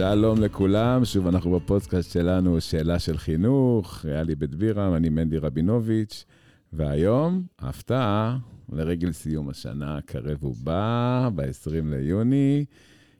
שלום 0.00 0.42
לכולם, 0.42 1.04
שוב 1.04 1.26
אנחנו 1.26 1.50
בפודקאסט 1.50 2.12
שלנו, 2.12 2.60
שאלה 2.60 2.98
של 2.98 3.18
חינוך, 3.18 4.04
ריאלי 4.04 4.34
בית 4.34 4.54
בירם, 4.54 4.94
אני 4.94 5.08
מנדי 5.08 5.38
רבינוביץ', 5.38 6.24
והיום, 6.72 7.42
הפתעה, 7.58 8.38
לרגל 8.72 9.12
סיום 9.12 9.48
השנה 9.48 9.96
הקרב 9.96 10.44
ובא, 10.44 11.28
ב-20 11.34 11.70
ליוני, 11.90 12.64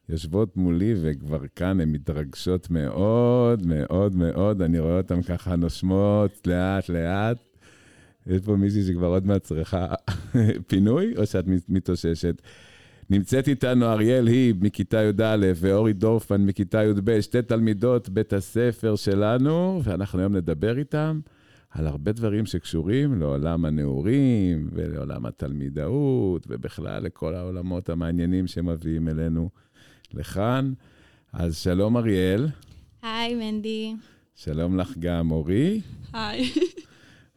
יושבות 0.09 0.57
מולי 0.57 0.95
וכבר 1.01 1.41
כאן 1.57 1.81
הן 1.81 1.93
מתרגשות 1.93 2.71
מאוד, 2.71 3.67
מאוד, 3.67 4.17
מאוד, 4.17 4.63
אני 4.63 4.79
רואה 4.79 4.97
אותן 4.97 5.23
ככה 5.23 5.57
נושמות 5.57 6.47
לאט-לאט. 6.47 7.39
יש 8.27 8.41
פה 8.41 8.57
מישהי 8.57 8.83
שכבר 8.83 9.07
עוד 9.07 9.27
מעט 9.27 9.43
צריכה 9.43 9.87
פינוי, 10.69 11.15
או 11.17 11.27
שאת 11.27 11.45
מתאוששת? 11.69 12.43
נמצאת 13.11 13.49
איתנו 13.49 13.87
אריאל 13.87 14.27
היב 14.27 14.65
מכיתה 14.65 15.03
י"א 15.03 15.47
ואורי 15.57 15.93
דורפמן 15.93 16.47
מכיתה 16.47 16.83
י"ב, 16.85 17.21
שתי 17.21 17.43
תלמידות 17.43 18.09
בית 18.09 18.33
הספר 18.33 18.97
שלנו, 18.97 19.81
ואנחנו 19.85 20.21
היום 20.21 20.37
נדבר 20.37 20.79
איתם 20.79 21.21
על 21.71 21.87
הרבה 21.87 22.13
דברים 22.13 22.47
שקשורים 22.47 23.21
לעולם 23.21 23.65
הנעורים 23.65 24.69
ולעולם 24.73 25.27
התלמידאות, 25.27 26.47
ובכלל 26.49 27.03
לכל 27.03 27.35
העולמות 27.35 27.89
המעניינים 27.89 28.47
שמביאים 28.47 29.09
אלינו 29.09 29.51
לכאן. 30.15 30.73
אז 31.33 31.57
שלום 31.57 31.97
אריאל. 31.97 32.49
היי, 33.03 33.35
מנדי. 33.35 33.95
שלום 34.35 34.77
לך 34.77 34.99
גם, 34.99 35.31
אורי. 35.31 35.81
היי. 36.13 36.51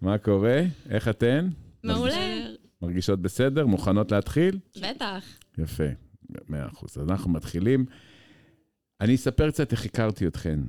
מה 0.01 0.17
קורה? 0.17 0.61
איך 0.89 1.07
אתן? 1.07 1.49
מעולה. 1.83 2.45
מרגישות 2.81 3.21
בסדר? 3.21 3.65
מוכנות 3.65 4.11
להתחיל? 4.11 4.59
בטח. 4.81 5.42
יפה, 5.57 5.83
מאה 6.49 6.67
אחוז. 6.67 6.97
אז 6.97 7.09
אנחנו 7.09 7.31
מתחילים. 7.31 7.85
אני 9.01 9.15
אספר 9.15 9.51
קצת 9.51 9.71
איך 9.71 9.85
הכרתי 9.85 10.27
אתכן. 10.27 10.59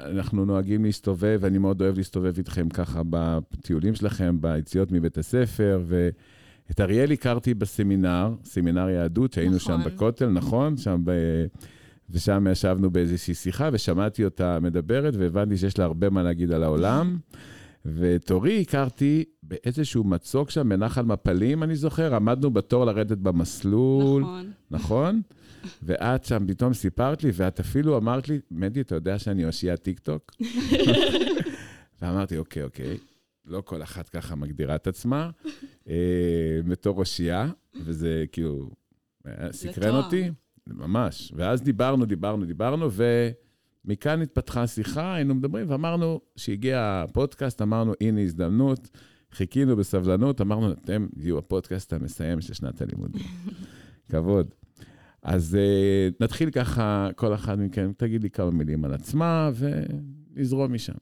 אנחנו 0.00 0.44
נוהגים 0.44 0.84
להסתובב, 0.84 1.38
ואני 1.42 1.58
מאוד 1.58 1.82
אוהב 1.82 1.96
להסתובב 1.96 2.34
איתכם 2.38 2.68
ככה 2.68 3.02
בטיולים 3.10 3.94
שלכם, 3.94 4.36
ביציאות 4.40 4.92
מבית 4.92 5.18
הספר, 5.18 5.82
ואת 5.86 6.80
אריאל 6.80 7.12
הכרתי 7.12 7.54
בסמינר, 7.54 8.34
סמינר 8.44 8.88
יהדות, 8.88 9.32
שהיינו 9.32 9.56
נכון. 9.56 9.82
שם 9.82 9.90
בכותל, 9.90 10.26
נכון? 10.28 10.76
שם 10.76 11.00
ב... 11.04 11.10
ושם 12.10 12.46
ישבנו 12.50 12.90
באיזושהי 12.90 13.34
שיחה, 13.34 13.68
ושמעתי 13.72 14.24
אותה 14.24 14.60
מדברת, 14.60 15.14
והבנתי 15.16 15.56
שיש 15.56 15.78
לה 15.78 15.84
הרבה 15.84 16.10
מה 16.10 16.22
להגיד 16.22 16.52
על 16.52 16.62
העולם. 16.62 17.18
ואת 17.84 18.30
אורי 18.30 18.60
הכרתי 18.60 19.24
באיזשהו 19.42 20.04
מצוק 20.04 20.50
שם, 20.50 20.68
בנחל 20.68 21.02
מפלים, 21.02 21.62
אני 21.62 21.76
זוכר, 21.76 22.14
עמדנו 22.14 22.50
בתור 22.50 22.84
לרדת 22.84 23.18
במסלול. 23.18 24.22
נכון. 24.22 24.52
נכון? 24.70 25.22
ואת 25.82 26.24
שם 26.24 26.46
פתאום 26.48 26.74
סיפרת 26.74 27.24
לי, 27.24 27.30
ואת 27.34 27.60
אפילו 27.60 27.98
אמרת 27.98 28.28
לי, 28.28 28.40
מדי, 28.50 28.80
אתה 28.80 28.94
יודע 28.94 29.18
שאני 29.18 29.44
אושייה 29.44 29.76
טיקטוק? 29.76 30.32
ואמרתי, 32.02 32.38
אוקיי, 32.38 32.62
אוקיי, 32.62 32.98
לא 33.46 33.60
כל 33.60 33.82
אחת 33.82 34.08
ככה 34.08 34.34
מגדירה 34.34 34.74
את 34.74 34.86
עצמה, 34.86 35.30
אה, 35.88 36.60
בתור 36.68 36.98
אושייה, 36.98 37.50
וזה 37.84 38.24
כאילו, 38.32 38.70
סקרן 39.50 39.94
אותי, 39.94 40.30
ממש. 40.66 41.32
ואז 41.36 41.62
דיברנו, 41.62 42.04
דיברנו, 42.04 42.44
דיברנו, 42.44 42.88
ו... 42.92 43.30
מכאן 43.84 44.22
התפתחה 44.22 44.62
השיחה, 44.62 45.14
היינו 45.14 45.34
מדברים 45.34 45.70
ואמרנו, 45.70 46.20
כשהגיע 46.36 47.04
הפודקאסט, 47.08 47.62
אמרנו, 47.62 47.92
הנה 48.00 48.20
הזדמנות, 48.20 48.90
חיכינו 49.32 49.76
בסבלנות, 49.76 50.40
אמרנו, 50.40 50.72
אתם 50.72 51.06
תהיו 51.20 51.38
הפודקאסט 51.38 51.92
המסיים 51.92 52.40
של 52.40 52.54
שנת 52.54 52.82
הלימודים. 52.82 53.22
כבוד. 54.10 54.54
אז 55.22 55.58
uh, 55.58 56.14
נתחיל 56.20 56.50
ככה, 56.50 57.08
כל 57.16 57.34
אחד 57.34 57.60
מכם 57.60 57.92
תגיד 57.96 58.22
לי 58.22 58.30
כמה 58.30 58.50
מילים 58.50 58.84
על 58.84 58.94
עצמה, 58.94 59.50
ונזרום 59.56 60.72
משם. 60.72 60.92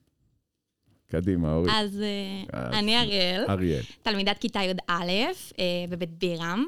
קדימה, 1.10 1.52
אורי. 1.54 1.70
אז 1.72 2.02
אז 2.52 2.74
אני 2.74 2.98
אריאל. 3.00 3.44
אריאל. 3.48 3.82
תלמידת 4.02 4.38
כיתה 4.38 4.60
י"א 4.62 4.92
בבית 5.88 6.10
בירם. 6.10 6.64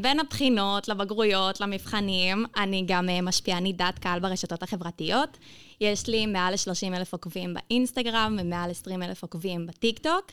בין 0.00 0.20
הבחינות, 0.20 0.88
לבגרויות, 0.88 1.60
למבחנים, 1.60 2.44
אני 2.56 2.84
גם 2.86 3.08
משפיענית 3.22 3.76
דעת 3.76 3.98
קהל 3.98 4.20
ברשתות 4.20 4.62
החברתיות. 4.62 5.38
יש 5.80 6.08
לי 6.08 6.26
מעל 6.26 6.54
ל-30 6.54 6.96
אלף 6.96 7.12
עוקבים 7.12 7.54
באינסטגרם 7.54 8.36
ומעל 8.40 8.70
20 8.70 9.02
אלף 9.02 9.22
עוקבים 9.22 9.66
בטיקטוק. 9.66 10.32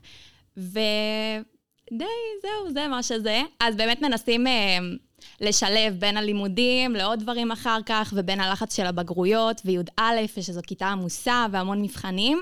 ודי, 0.58 2.06
זהו, 2.42 2.74
זה 2.74 2.88
מה 2.88 3.04
שזה. 3.04 3.42
אז 3.60 3.76
באמת 3.76 4.02
מנסים 4.02 4.46
לשלב 5.42 5.96
בין 6.00 6.18
הלימודים 6.18 6.96
לעוד 6.96 7.20
דברים 7.20 7.52
אחר 7.52 7.78
כך, 7.86 8.14
ובין 8.16 8.40
הלחץ 8.40 8.76
של 8.76 8.86
הבגרויות 8.86 9.62
וי"א, 9.66 10.04
ושזו 10.38 10.62
כיתה 10.68 10.88
עמוסה 10.88 11.46
והמון 11.52 11.82
מבחנים. 11.82 12.42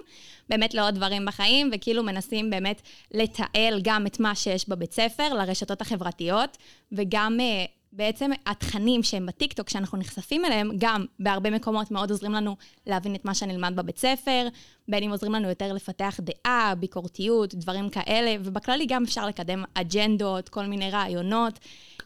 באמת 0.50 0.74
לעוד 0.74 0.96
דברים 0.96 1.26
בחיים, 1.26 1.70
וכאילו 1.74 2.04
מנסים 2.04 2.50
באמת 2.50 2.82
לתעל 3.12 3.80
גם 3.84 4.08
את 4.08 4.20
מה 4.20 4.36
שיש 4.36 4.70
בבית 4.70 4.94
ספר 4.94 5.34
לרשתות 5.34 5.82
החברתיות, 5.82 6.58
וגם 6.92 7.38
uh, 7.40 7.79
בעצם 7.92 8.32
התכנים 8.46 9.04
שהם 9.04 9.26
בטיקטוק, 9.26 9.70
שאנחנו 9.70 9.98
נחשפים 9.98 10.46
אליהם, 10.46 10.72
גם 10.78 11.06
בהרבה 11.20 11.50
מקומות 11.50 11.92
מאוד 11.92 12.12
עוזרים 12.12 12.32
לנו 12.32 12.56
להבין 12.88 13.16
את 13.16 13.26
מה 13.26 13.34
שנלמד 13.34 13.76
בבית 13.76 13.98
ספר, 13.98 14.48
בין 14.88 15.04
אם 15.04 15.12
עוזרים 15.12 15.34
לנו 15.34 15.50
יותר 15.50 15.74
לפתח 15.74 16.20
דעה, 16.20 16.74
ביקורתיות, 16.80 17.56
דברים 17.56 17.90
כאלה, 17.90 18.36
ובכללי 18.44 18.86
גם 18.86 19.04
אפשר 19.04 19.28
לקדם 19.28 19.64
אג'נדות, 19.74 20.50
כל 20.50 20.66
מיני 20.66 20.92
רעיונות. 20.92 21.60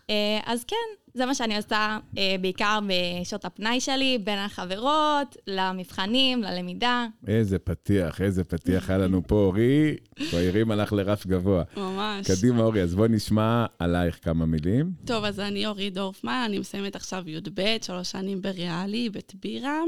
אה, 0.10 0.40
אז 0.46 0.64
כן, 0.64 1.03
זה 1.14 1.26
מה 1.26 1.36
שאני 1.36 1.58
עושה 1.58 1.98
אה, 2.18 2.36
בעיקר 2.42 2.80
בשעות 2.88 3.46
הפנאי 3.46 3.80
שלי, 3.80 4.18
בין 4.24 4.40
החברות, 4.40 5.38
למבחנים, 5.48 6.44
ללמידה. 6.44 7.06
איזה 7.28 7.60
פתיח, 7.60 8.22
איזה 8.22 8.44
פתיח 8.44 8.90
היה 8.90 9.00
לנו 9.00 9.22
פה, 9.28 9.36
אורי. 9.36 9.96
כבר 10.30 10.38
הרימה 10.38 10.76
לך 10.76 10.94
לרף 10.94 11.28
גבוה. 11.28 11.64
ממש. 11.78 12.32
קדימה, 12.32 12.64
אורי, 12.64 12.82
אז 12.82 12.96
בואי 12.96 13.10
נשמע 13.10 13.66
עלייך 13.80 14.20
כמה 14.22 14.46
מילים. 14.46 14.92
טוב, 15.06 15.24
אז 15.26 15.40
אני 15.40 15.68
אורי 15.68 15.90
דורפמן, 15.90 16.44
אני 16.46 16.60
מסיימת 16.60 16.96
עכשיו 16.96 17.30
י"ב, 17.30 17.78
שלוש 17.82 18.12
שנים 18.12 18.42
בריאלי, 18.42 19.10
בית 19.10 19.34
בירם. 19.42 19.88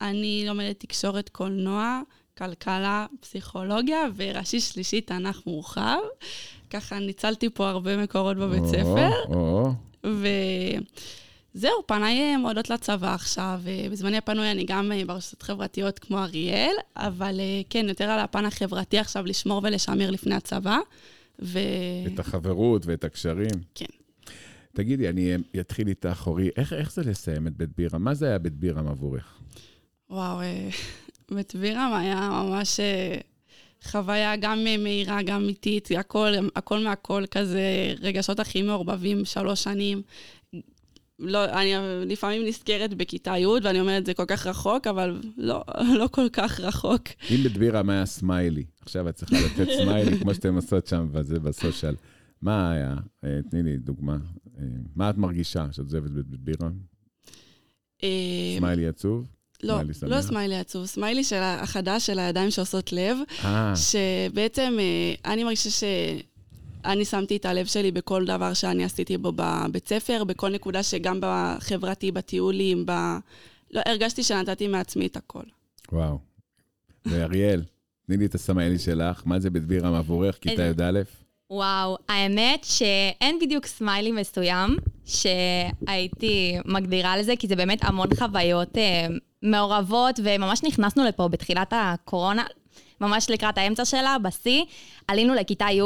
אני 0.00 0.44
לומדת 0.46 0.80
תקשורת 0.80 1.28
קולנוע. 1.28 2.00
כלכלה, 2.38 3.06
פסיכולוגיה, 3.20 4.04
וראשי 4.16 4.60
שלישי, 4.60 5.00
תנ"ך 5.00 5.40
מורחב. 5.46 5.98
ככה 6.70 6.98
ניצלתי 6.98 7.50
פה 7.50 7.68
הרבה 7.68 7.96
מקורות 7.96 8.36
בבית 8.36 8.64
ספר. 8.64 9.10
וזהו, 10.04 11.72
פניי 11.86 12.36
מועדות 12.36 12.70
לצבא 12.70 13.14
עכשיו. 13.14 13.60
בזמני 13.90 14.16
הפנוי 14.16 14.50
אני 14.50 14.64
גם 14.64 14.92
ברשתות 15.06 15.42
חברתיות 15.42 15.98
כמו 15.98 16.18
אריאל, 16.18 16.74
אבל 16.96 17.40
כן, 17.70 17.86
יותר 17.88 18.04
על 18.04 18.20
הפן 18.20 18.44
החברתי 18.44 18.98
עכשיו, 18.98 19.26
לשמור 19.26 19.60
ולשמר 19.64 20.10
לפני 20.10 20.34
הצבא. 20.34 20.78
ו... 21.42 21.58
את 22.06 22.18
החברות 22.18 22.86
ואת 22.86 23.04
הקשרים. 23.04 23.50
כן. 23.74 23.86
תגידי, 24.74 25.08
אני 25.08 25.34
אתחיל 25.60 25.88
איתך, 25.88 26.24
אורי, 26.26 26.50
איך, 26.56 26.72
איך 26.72 26.92
זה 26.92 27.02
לסיים 27.02 27.46
את 27.46 27.56
בית 27.56 27.70
בירם? 27.76 28.04
מה 28.04 28.14
זה 28.14 28.26
היה 28.26 28.38
בית 28.38 28.54
בירם 28.54 28.88
עבורך? 28.88 29.38
וואו, 30.10 30.40
בית 31.34 31.54
בירם 31.54 31.92
היה 31.94 32.28
ממש 32.30 32.80
חוויה 33.86 34.36
גם 34.36 34.64
מהירה, 34.82 35.22
גם 35.22 35.42
אמיתית, 35.42 35.88
הכל, 35.98 36.32
הכל 36.56 36.78
מהכל 36.78 37.24
כזה, 37.30 37.94
רגשות 38.00 38.40
הכי 38.40 38.62
מעורבבים, 38.62 39.24
שלוש 39.24 39.62
שנים. 39.62 40.02
לא, 41.18 41.44
אני 41.44 41.72
לפעמים 42.06 42.46
נזכרת 42.46 42.94
בכיתה 42.94 43.38
י' 43.38 43.46
ואני 43.62 43.80
אומרת, 43.80 44.06
זה 44.06 44.14
כל 44.14 44.24
כך 44.24 44.46
רחוק, 44.46 44.86
אבל 44.86 45.20
לא, 45.36 45.64
לא 45.98 46.08
כל 46.10 46.28
כך 46.32 46.60
רחוק. 46.60 47.02
אם 47.30 47.36
בדבירה 47.44 47.82
היה 47.88 48.06
סמיילי, 48.06 48.64
עכשיו 48.82 49.08
את 49.08 49.14
צריכה 49.14 49.36
לתת 49.46 49.68
סמיילי, 49.82 50.18
כמו 50.18 50.34
שאתם 50.34 50.54
עושות 50.54 50.86
שם 50.86 51.08
וזה 51.12 51.40
בסושיאל, 51.40 51.94
מה 52.42 52.70
היה? 52.70 52.94
אה, 53.24 53.40
תני 53.50 53.62
לי 53.62 53.76
דוגמה. 53.76 54.18
אה, 54.58 54.64
מה 54.96 55.10
את 55.10 55.16
מרגישה 55.16 55.66
שאת 55.72 55.78
עוזבת 55.84 56.10
בדבירה? 56.10 56.68
אה, 58.04 58.54
סמיילי 58.58 58.88
עצוב? 58.88 59.28
לא, 59.62 59.80
לא 60.02 60.20
סמיילי 60.20 60.56
עצוב, 60.56 60.86
סמיילי 60.86 61.24
של 61.24 61.40
החדש 61.42 62.06
של 62.06 62.18
הידיים 62.18 62.50
שעושות 62.50 62.92
לב, 62.92 63.18
אה. 63.44 63.74
שבעצם 63.76 64.76
אה, 64.78 65.32
אני 65.32 65.44
מרגישה 65.44 65.70
שאני 65.70 67.04
שמתי 67.04 67.36
את 67.36 67.44
הלב 67.44 67.66
שלי 67.66 67.90
בכל 67.90 68.24
דבר 68.24 68.54
שאני 68.54 68.84
עשיתי 68.84 69.16
בו 69.16 69.32
בבית 69.36 69.88
ספר, 69.88 70.24
בכל 70.24 70.50
נקודה 70.50 70.82
שגם 70.82 71.18
בחברתי, 71.22 72.12
בטיולים, 72.12 72.86
ב... 72.86 72.92
לא, 73.70 73.80
הרגשתי 73.86 74.22
שנתתי 74.22 74.68
מעצמי 74.68 75.06
את 75.06 75.16
הכל. 75.16 75.42
וואו. 75.92 76.18
ואריאל, 77.06 77.62
תני 78.06 78.16
לי 78.16 78.26
את 78.26 78.34
הסמיילי 78.34 78.78
שלך, 78.78 79.22
מה 79.24 79.40
זה 79.40 79.50
בית 79.50 79.64
בירם 79.64 79.94
עבורך, 79.94 80.38
כיתה 80.40 80.62
י"א? 80.62 81.25
וואו, 81.50 81.96
האמת 82.08 82.64
שאין 82.64 83.38
בדיוק 83.40 83.66
סמיילי 83.66 84.12
מסוים 84.12 84.76
שהייתי 85.04 86.56
מגדירה 86.64 87.16
לזה, 87.16 87.36
כי 87.38 87.46
זה 87.46 87.56
באמת 87.56 87.78
המון 87.84 88.08
חוויות 88.18 88.78
אה, 88.78 89.06
מעורבות, 89.42 90.20
וממש 90.24 90.64
נכנסנו 90.64 91.04
לפה 91.04 91.28
בתחילת 91.28 91.72
הקורונה, 91.76 92.44
ממש 93.00 93.30
לקראת 93.30 93.58
האמצע 93.58 93.84
שלה, 93.84 94.16
בשיא. 94.22 94.64
עלינו 95.08 95.34
לכיתה 95.34 95.66
י', 95.70 95.82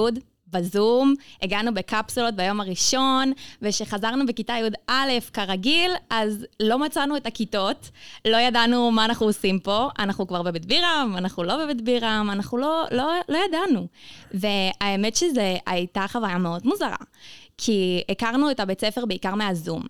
בזום, 0.53 1.15
הגענו 1.43 1.75
בקפסולות 1.75 2.35
ביום 2.35 2.61
הראשון, 2.61 3.33
וכשחזרנו 3.63 4.27
בכיתה 4.27 4.53
י"א 4.53 5.21
כרגיל, 5.33 5.91
אז 6.11 6.47
לא 6.61 6.79
מצאנו 6.79 7.17
את 7.17 7.27
הכיתות, 7.27 7.91
לא 8.25 8.37
ידענו 8.37 8.91
מה 8.91 9.05
אנחנו 9.05 9.27
עושים 9.27 9.59
פה, 9.59 9.89
אנחנו 9.99 10.27
כבר 10.27 10.43
בבית 10.43 10.67
בירם, 10.67 11.15
אנחנו 11.19 11.45
לא 11.45 11.65
בבית 11.65 11.81
בירם, 11.81 12.29
אנחנו 12.33 12.59
לא, 12.59 12.85
לא, 12.91 13.13
לא 13.29 13.39
ידענו. 13.49 13.87
והאמת 14.35 15.17
שזו 15.17 15.41
הייתה 15.67 16.07
חוויה 16.09 16.39
מאוד 16.39 16.67
מוזרה. 16.67 16.97
כי 17.63 18.03
הכרנו 18.09 18.51
את 18.51 18.61
הבית 18.61 18.81
ספר 18.81 19.07
בעיקר 19.07 19.35
מהזום. 19.35 19.83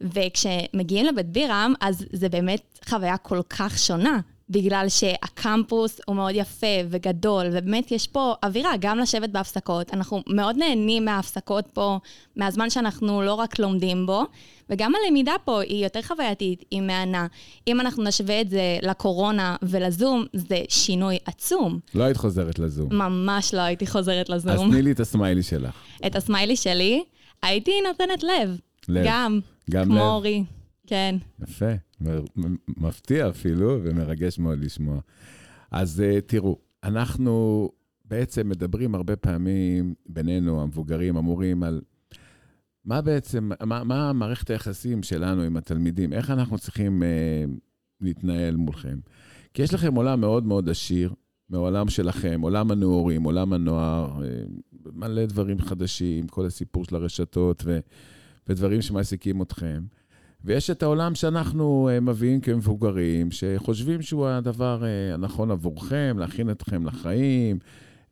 וכשמגיעים 0.00 1.06
לבית 1.06 1.26
בירם, 1.26 1.74
אז 1.80 2.04
זה 2.12 2.28
באמת 2.28 2.78
חוויה 2.88 3.16
כל 3.16 3.40
כך 3.50 3.78
שונה. 3.78 4.20
בגלל 4.52 4.86
שהקמפוס 4.88 6.00
הוא 6.06 6.16
מאוד 6.16 6.34
יפה 6.34 6.66
וגדול, 6.90 7.46
ובאמת 7.52 7.90
יש 7.92 8.06
פה 8.06 8.34
אווירה, 8.44 8.70
גם 8.80 8.98
לשבת 8.98 9.28
בהפסקות. 9.30 9.94
אנחנו 9.94 10.22
מאוד 10.26 10.56
נהנים 10.56 11.04
מההפסקות 11.04 11.66
פה, 11.66 11.98
מהזמן 12.36 12.70
שאנחנו 12.70 13.22
לא 13.22 13.34
רק 13.34 13.58
לומדים 13.58 14.06
בו, 14.06 14.22
וגם 14.70 14.92
הלמידה 14.94 15.32
פה 15.44 15.60
היא 15.60 15.84
יותר 15.84 16.02
חווייתית, 16.02 16.64
היא 16.70 16.80
מהנה. 16.80 17.26
אם 17.66 17.80
אנחנו 17.80 18.04
נשווה 18.04 18.40
את 18.40 18.50
זה 18.50 18.78
לקורונה 18.82 19.56
ולזום, 19.62 20.24
זה 20.32 20.58
שינוי 20.68 21.18
עצום. 21.24 21.78
לא 21.94 22.04
היית 22.04 22.16
חוזרת 22.16 22.58
לזום. 22.58 22.88
ממש 22.94 23.54
לא 23.54 23.60
הייתי 23.60 23.86
חוזרת 23.86 24.28
לזום. 24.28 24.52
אז 24.52 24.60
תני 24.60 24.82
לי 24.82 24.92
את 24.92 25.00
הסמיילי 25.00 25.42
שלך. 25.42 25.74
את 26.06 26.16
הסמיילי 26.16 26.56
שלי, 26.56 27.04
הייתי 27.42 27.72
נותנת 27.86 28.22
לב. 28.22 28.58
לב. 28.88 29.04
גם. 29.06 29.40
גם 29.70 29.84
כמו 29.84 29.94
לב. 29.94 30.02
אורי. 30.02 30.44
כן. 30.92 31.16
יפה, 31.42 31.72
מפתיע 32.68 33.28
אפילו, 33.28 33.78
ומרגש 33.82 34.38
מאוד 34.38 34.58
לשמוע. 34.58 35.00
אז 35.70 36.02
uh, 36.02 36.20
תראו, 36.20 36.58
אנחנו 36.84 37.68
בעצם 38.04 38.48
מדברים 38.48 38.94
הרבה 38.94 39.16
פעמים 39.16 39.94
בינינו, 40.08 40.62
המבוגרים, 40.62 41.16
המורים, 41.16 41.62
על 41.62 41.80
מה 42.84 43.00
בעצם, 43.00 43.50
מה, 43.66 43.84
מה 43.84 44.12
מערכת 44.12 44.50
היחסים 44.50 45.02
שלנו 45.02 45.42
עם 45.42 45.56
התלמידים, 45.56 46.12
איך 46.12 46.30
אנחנו 46.30 46.58
צריכים 46.58 47.02
uh, 47.02 47.50
להתנהל 48.00 48.56
מולכם. 48.56 48.98
כי 49.54 49.62
יש 49.62 49.74
לכם 49.74 49.94
עולם 49.94 50.20
מאוד 50.20 50.46
מאוד 50.46 50.68
עשיר, 50.68 51.14
מעולם 51.50 51.88
שלכם, 51.88 52.40
עולם 52.40 52.70
הנעורים, 52.70 53.22
עולם 53.22 53.52
הנוער, 53.52 54.22
uh, 54.22 54.88
מלא 54.92 55.26
דברים 55.26 55.58
חדשים, 55.58 56.26
כל 56.26 56.46
הסיפור 56.46 56.84
של 56.84 56.96
הרשתות 56.96 57.62
ו, 57.66 57.78
ודברים 58.48 58.82
שמעסיקים 58.82 59.42
אתכם. 59.42 59.82
ויש 60.44 60.70
את 60.70 60.82
העולם 60.82 61.14
שאנחנו 61.14 61.90
uh, 61.90 62.00
מביאים 62.00 62.40
כמבוגרים, 62.40 63.30
שחושבים 63.30 64.02
שהוא 64.02 64.26
הדבר 64.26 64.82
uh, 64.82 65.14
הנכון 65.14 65.50
עבורכם, 65.50 66.16
להכין 66.18 66.50
אתכם 66.50 66.86
לחיים. 66.86 67.58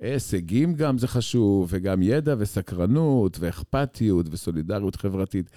הישגים 0.01 0.75
גם 0.75 0.99
זה 0.99 1.09
חשוב, 1.09 1.69
וגם 1.71 2.03
ידע 2.03 2.35
וסקרנות, 2.39 3.37
ואכפתיות 3.41 4.27
וסולידריות 4.31 4.97
חברתית. 4.97 5.51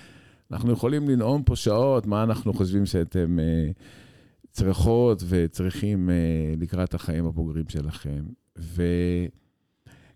אנחנו 0.51 0.71
יכולים 0.71 1.09
לנאום 1.09 1.43
פה 1.43 1.55
שעות 1.55 2.05
מה 2.05 2.23
אנחנו 2.23 2.53
חושבים 2.53 2.85
שאתם 2.85 3.39
uh, 3.39 3.73
צריכות 4.51 5.23
וצריכים 5.29 6.09
uh, 6.09 6.61
לקראת 6.61 6.93
החיים 6.93 7.25
הבוגרים 7.25 7.65
שלכם. 7.69 8.23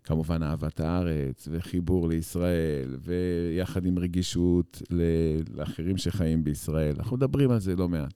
וכמובן 0.08 0.42
אהבת 0.42 0.80
הארץ, 0.80 1.48
וחיבור 1.50 2.08
לישראל, 2.08 2.96
ויחד 3.00 3.86
עם 3.86 3.98
רגישות 3.98 4.82
לאחרים 5.54 5.96
שחיים 5.96 6.44
בישראל. 6.44 6.94
אנחנו 6.98 7.16
מדברים 7.16 7.50
על 7.50 7.60
זה 7.60 7.76
לא 7.76 7.88
מעט. 7.88 8.14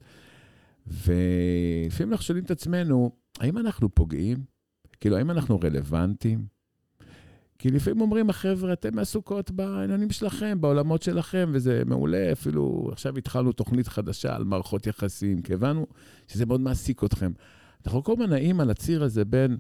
ולפעמים 0.87 2.12
אנחנו 2.12 2.25
שואלים 2.25 2.44
את 2.44 2.50
עצמנו, 2.50 3.11
האם 3.41 3.59
אנחנו 3.59 3.94
פוגעים? 3.94 4.39
כאילו, 5.00 5.17
האם 5.17 5.31
אנחנו 5.31 5.61
רלוונטיים? 5.65 6.47
כי 7.59 7.71
לפעמים 7.71 8.00
אומרים, 8.00 8.31
החבר'ה, 8.31 8.73
אתם 8.73 8.99
עסוקות 8.99 9.50
בעניינים 9.50 10.11
שלכם, 10.11 10.61
בעולמות 10.61 11.03
שלכם, 11.03 11.50
וזה 11.53 11.83
מעולה, 11.87 12.33
אפילו 12.33 12.88
עכשיו 12.93 13.19
התחלנו 13.19 13.53
תוכנית 13.53 13.88
חדשה 13.88 14.37
על 14.37 14.45
מערכות 14.45 14.87
יחסים, 14.87 15.43
כי 15.43 15.55
הבנו 15.55 15.87
שזה 16.29 16.47
מאוד 16.47 16.61
מעסיק 16.61 17.05
אתכם. 17.05 17.33
אנחנו 17.87 18.05
כל 18.05 18.12
הזמן 18.12 18.31
נעים 18.31 18.61
על 18.61 18.71
הציר 18.71 19.03
הזה 19.03 19.25
בין 19.25 19.56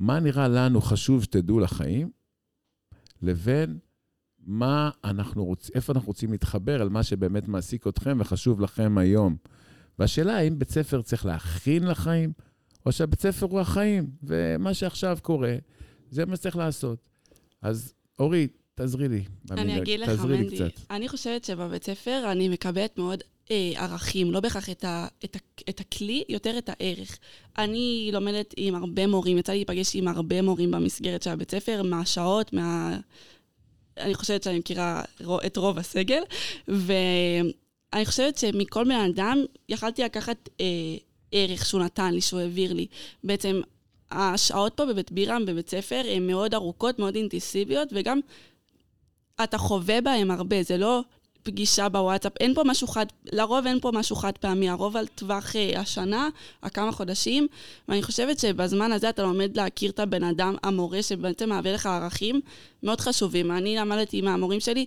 מה 0.00 0.20
נראה 0.20 0.48
לנו 0.48 0.80
חשוב 0.80 1.22
שתדעו 1.22 1.60
לחיים, 1.60 2.10
לבין 3.22 3.78
מה 4.38 4.90
אנחנו 5.04 5.44
רוצים, 5.44 5.72
איפה 5.74 5.92
אנחנו 5.92 6.06
רוצים 6.06 6.32
להתחבר 6.32 6.82
על 6.82 6.88
מה 6.88 7.02
שבאמת 7.02 7.48
מעסיק 7.48 7.86
אתכם 7.86 8.18
וחשוב 8.20 8.60
לכם 8.60 8.98
היום. 8.98 9.36
והשאלה, 9.98 10.36
האם 10.36 10.58
בית 10.58 10.70
ספר 10.70 11.02
צריך 11.02 11.26
להכין 11.26 11.86
לחיים, 11.86 12.32
או 12.86 12.92
שהבית 12.92 13.20
ספר 13.20 13.46
הוא 13.46 13.60
החיים, 13.60 14.10
ומה 14.22 14.74
שעכשיו 14.74 15.18
קורה, 15.22 15.56
זה 16.10 16.26
מה 16.26 16.36
שצריך 16.36 16.56
לעשות. 16.56 17.08
אז 17.62 17.94
אורי, 18.18 18.48
תעזרי 18.74 19.08
לי. 19.08 19.24
אני 19.50 19.78
אגיד 19.78 20.00
לך, 20.00 20.24
מנדי. 20.24 20.58
אני 20.90 21.08
חושבת 21.08 21.44
שבבית 21.44 21.84
ספר 21.84 22.32
אני 22.32 22.48
מקבלת 22.48 22.98
מאוד 22.98 23.22
אה, 23.50 23.72
ערכים, 23.76 24.30
לא 24.30 24.40
בהכרח 24.40 24.70
את, 24.70 24.84
ה, 24.84 25.06
את, 25.24 25.36
ה, 25.36 25.38
את 25.68 25.80
הכלי, 25.80 26.24
יותר 26.28 26.58
את 26.58 26.68
הערך. 26.72 27.18
אני 27.58 28.10
לומדת 28.12 28.54
עם 28.56 28.74
הרבה 28.74 29.06
מורים, 29.06 29.38
יצא 29.38 29.52
לי 29.52 29.58
להיפגש 29.58 29.96
עם 29.96 30.08
הרבה 30.08 30.42
מורים 30.42 30.70
במסגרת 30.70 31.22
של 31.22 31.30
הבית 31.30 31.50
ספר, 31.50 31.82
מהשעות, 31.82 32.52
מה... 32.52 32.98
אני 33.98 34.14
חושבת 34.14 34.42
שאני 34.42 34.58
מכירה 34.58 35.02
את 35.46 35.56
רוב 35.56 35.78
הסגל, 35.78 36.22
ואני 36.68 38.04
חושבת 38.04 38.38
שמכל 38.38 38.84
בן 38.84 39.10
אדם 39.10 39.38
יכלתי 39.68 40.02
לקחת 40.02 40.48
אה, 40.60 40.66
ערך 41.32 41.66
שהוא 41.66 41.80
נתן 41.80 42.14
לי, 42.14 42.20
שהוא 42.20 42.40
העביר 42.40 42.72
לי. 42.72 42.86
בעצם 43.24 43.60
השעות 44.10 44.72
פה 44.76 44.86
בבית 44.86 45.12
בירם, 45.12 45.46
בבית 45.46 45.70
ספר, 45.70 46.02
הן 46.08 46.26
מאוד 46.26 46.54
ארוכות, 46.54 46.98
מאוד 46.98 47.14
אינטנסיביות, 47.14 47.88
וגם 47.92 48.20
אתה 49.44 49.58
חווה 49.58 50.00
בהם 50.00 50.30
הרבה, 50.30 50.62
זה 50.62 50.76
לא 50.76 51.02
פגישה 51.42 51.88
בוואטסאפ, 51.88 52.32
אין 52.40 52.54
פה 52.54 52.62
משהו 52.64 52.86
חד, 52.86 53.06
לרוב 53.32 53.66
אין 53.66 53.80
פה 53.80 53.90
משהו 53.94 54.16
חד 54.16 54.38
פעמי, 54.38 54.68
הרוב 54.68 54.96
על 54.96 55.06
טווח 55.06 55.56
אה, 55.56 55.80
השנה, 55.80 56.28
הכמה 56.62 56.92
חודשים, 56.92 57.46
ואני 57.88 58.02
חושבת 58.02 58.38
שבזמן 58.38 58.92
הזה 58.92 59.08
אתה 59.08 59.22
לומד 59.22 59.56
להכיר 59.56 59.90
את 59.90 60.00
הבן 60.00 60.24
אדם, 60.24 60.54
המורה, 60.62 61.02
שבעצם 61.02 61.48
מעביר 61.48 61.74
לך 61.74 61.86
ערכים 61.86 62.40
מאוד 62.82 63.00
חשובים. 63.00 63.50
אני 63.50 63.76
למדתי 63.76 64.20
מהמורים 64.20 64.60
שלי 64.60 64.86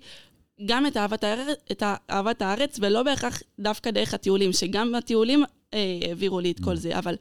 גם 0.66 0.86
את 0.86 0.98
אהבת 0.98 1.24
הארץ, 1.24 1.58
את 1.72 1.84
אהבת 2.10 2.42
הארץ, 2.42 2.78
ולא 2.82 3.04
בהכרח 3.04 3.42
דווקא 3.60 3.92
דרך 3.92 4.14
הטיולים, 4.14 4.54
שגם 4.54 4.92
בטיולים 4.98 5.44
אה, 5.74 5.98
העבירו 6.08 6.40
לי 6.40 6.52
את 6.52 6.60
כל 6.60 6.76
זה, 6.76 6.98
אבל 6.98 7.16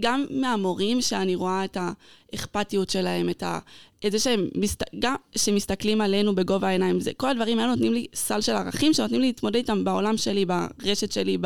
גם 0.00 0.24
מהמורים 0.30 1.00
שאני 1.00 1.34
רואה 1.34 1.64
את 1.64 1.76
האכפתיות 1.80 2.90
שלהם, 2.90 3.28
את, 3.28 3.42
ה, 3.42 3.58
את 4.06 4.12
זה 4.12 4.18
שהם 4.18 4.48
מסת, 4.54 4.82
גם 4.98 5.14
שמסתכלים 5.36 6.00
עלינו 6.00 6.34
בגובה 6.34 6.68
העיניים, 6.68 7.00
זה, 7.00 7.10
כל 7.16 7.28
הדברים 7.28 7.58
האלה 7.58 7.70
נותנים 7.70 7.92
לי 7.92 8.06
סל 8.14 8.40
של 8.40 8.52
ערכים 8.52 8.92
שנותנים 8.92 9.20
לי 9.20 9.26
להתמודד 9.26 9.56
איתם 9.56 9.84
בעולם 9.84 10.16
שלי, 10.16 10.46
ברשת 10.46 11.12
שלי, 11.12 11.38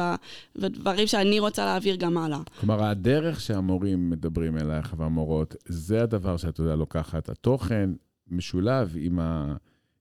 בדברים 0.56 1.06
שאני 1.06 1.40
רוצה 1.40 1.64
להעביר 1.64 1.96
גם 1.96 2.18
הלאה. 2.18 2.40
כלומר, 2.60 2.84
הדרך 2.84 3.40
שהמורים 3.40 4.10
מדברים 4.10 4.56
אלייך 4.56 4.94
והמורות, 4.96 5.54
זה 5.66 6.02
הדבר 6.02 6.36
שאת 6.36 6.58
יודע 6.58 6.74
לוקחת. 6.76 7.28
התוכן 7.28 7.90
משולב 8.30 8.96
עם, 8.96 9.18
ה... 9.20 9.56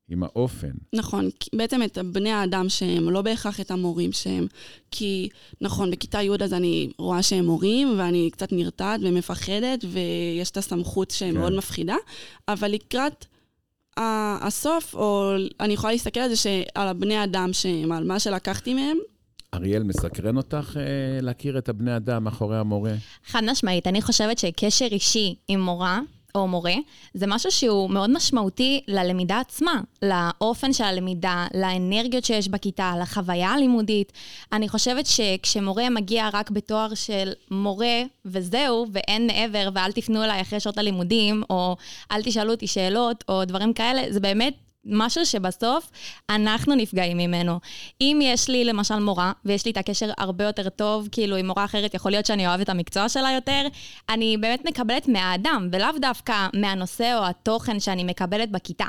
עם 0.10 0.24
האופן. 0.24 0.72
נכון, 0.94 1.30
בעצם 1.56 1.84
את 1.84 1.98
בני 1.98 2.32
האדם 2.32 2.70
שהם, 2.70 3.10
לא 3.10 3.22
בהכרח 3.22 3.60
את 3.60 3.72
המורים 3.72 4.12
שהם. 4.12 4.48
כי, 4.92 5.30
נכון, 5.62 5.92
בכיתה 5.92 6.22
י' 6.22 6.30
אז 6.44 6.54
אני 6.54 6.92
רואה 6.98 7.24
שהם 7.24 7.46
מורים, 7.46 7.96
ואני 7.98 8.30
קצת 8.32 8.52
נרתעת 8.52 9.00
ומפחדת, 9.04 9.86
ויש 9.92 10.52
את 10.52 10.58
הסמכות 10.58 11.12
כן. 11.12 11.18
שמאוד 11.18 11.54
מפחידה, 11.54 11.96
אבל 12.48 12.72
לקראת 12.72 13.26
הסוף, 14.42 14.96
או 14.96 15.32
אני 15.60 15.74
יכולה 15.74 15.94
להסתכל 15.94 16.20
על 16.20 16.30
זה, 16.30 16.36
שעל 16.36 16.88
הבני 16.88 17.24
אדם 17.24 17.54
שהם, 17.54 17.92
על 17.92 18.04
מה 18.04 18.20
שלקחתי 18.20 18.74
מהם, 18.74 18.98
אריאל, 19.54 19.84
מסקרן 19.84 20.38
אותך 20.38 20.78
אה, 20.78 21.22
להכיר 21.22 21.58
את 21.58 21.70
הבני 21.70 21.96
אדם 21.96 22.24
מאחורי 22.24 22.58
המורה? 22.58 22.94
חד 23.26 23.42
משמעית, 23.52 23.88
אני 23.88 24.02
חושבת 24.02 24.38
שקשר 24.38 24.88
אישי 24.92 25.36
עם 25.48 25.62
מורה 25.62 26.00
או 26.38 26.48
מורה, 26.48 26.76
זה 27.14 27.28
משהו 27.28 27.52
שהוא 27.52 27.90
מאוד 27.90 28.10
משמעותי 28.10 28.82
ללמידה 28.88 29.40
עצמה, 29.40 29.82
לאופן 30.02 30.74
של 30.74 30.84
הלמידה, 30.84 31.48
לאנרגיות 31.54 32.26
שיש 32.26 32.48
בכיתה, 32.48 32.94
לחוויה 33.02 33.50
הלימודית. 33.50 34.12
אני 34.52 34.70
חושבת 34.70 35.06
שכשמורה 35.06 35.90
מגיע 35.90 36.30
רק 36.34 36.52
בתואר 36.52 36.94
של 36.94 37.32
מורה 37.52 38.02
וזהו, 38.26 38.86
ואין 38.92 39.28
מעבר, 39.28 39.70
ואל 39.74 39.92
תפנו 39.92 40.24
אליי 40.24 40.42
אחרי 40.42 40.60
שעות 40.60 40.78
הלימודים, 40.78 41.44
או 41.50 41.76
אל 42.12 42.24
תשאלו 42.24 42.52
אותי 42.52 42.68
שאלות, 42.68 43.24
או 43.30 43.46
דברים 43.46 43.74
כאלה, 43.74 44.02
זה 44.10 44.20
באמת... 44.20 44.67
משהו 44.88 45.26
שבסוף 45.26 45.92
אנחנו 46.30 46.76
נפגעים 46.76 47.18
ממנו. 47.18 47.60
אם 48.02 48.20
יש 48.24 48.50
לי 48.50 48.66
למשל 48.66 49.00
מורה, 49.00 49.32
ויש 49.46 49.66
לי 49.66 49.72
את 49.72 49.78
הקשר 49.78 50.10
הרבה 50.18 50.44
יותר 50.44 50.70
טוב, 50.70 51.08
כאילו 51.12 51.36
עם 51.36 51.48
מורה 51.48 51.66
אחרת 51.66 51.94
יכול 51.94 52.12
להיות 52.12 52.26
שאני 52.26 52.48
אוהבת 52.48 52.64
את 52.64 52.70
המקצוע 52.70 53.10
שלה 53.10 53.32
יותר, 53.32 53.68
אני 54.10 54.38
באמת 54.38 54.66
מקבלת 54.66 55.08
מהאדם, 55.08 55.70
ולאו 55.72 55.90
דווקא 56.02 56.48
מהנושא 56.54 57.18
או 57.18 57.26
התוכן 57.26 57.80
שאני 57.80 58.04
מקבלת 58.04 58.52
בכיתה. 58.52 58.86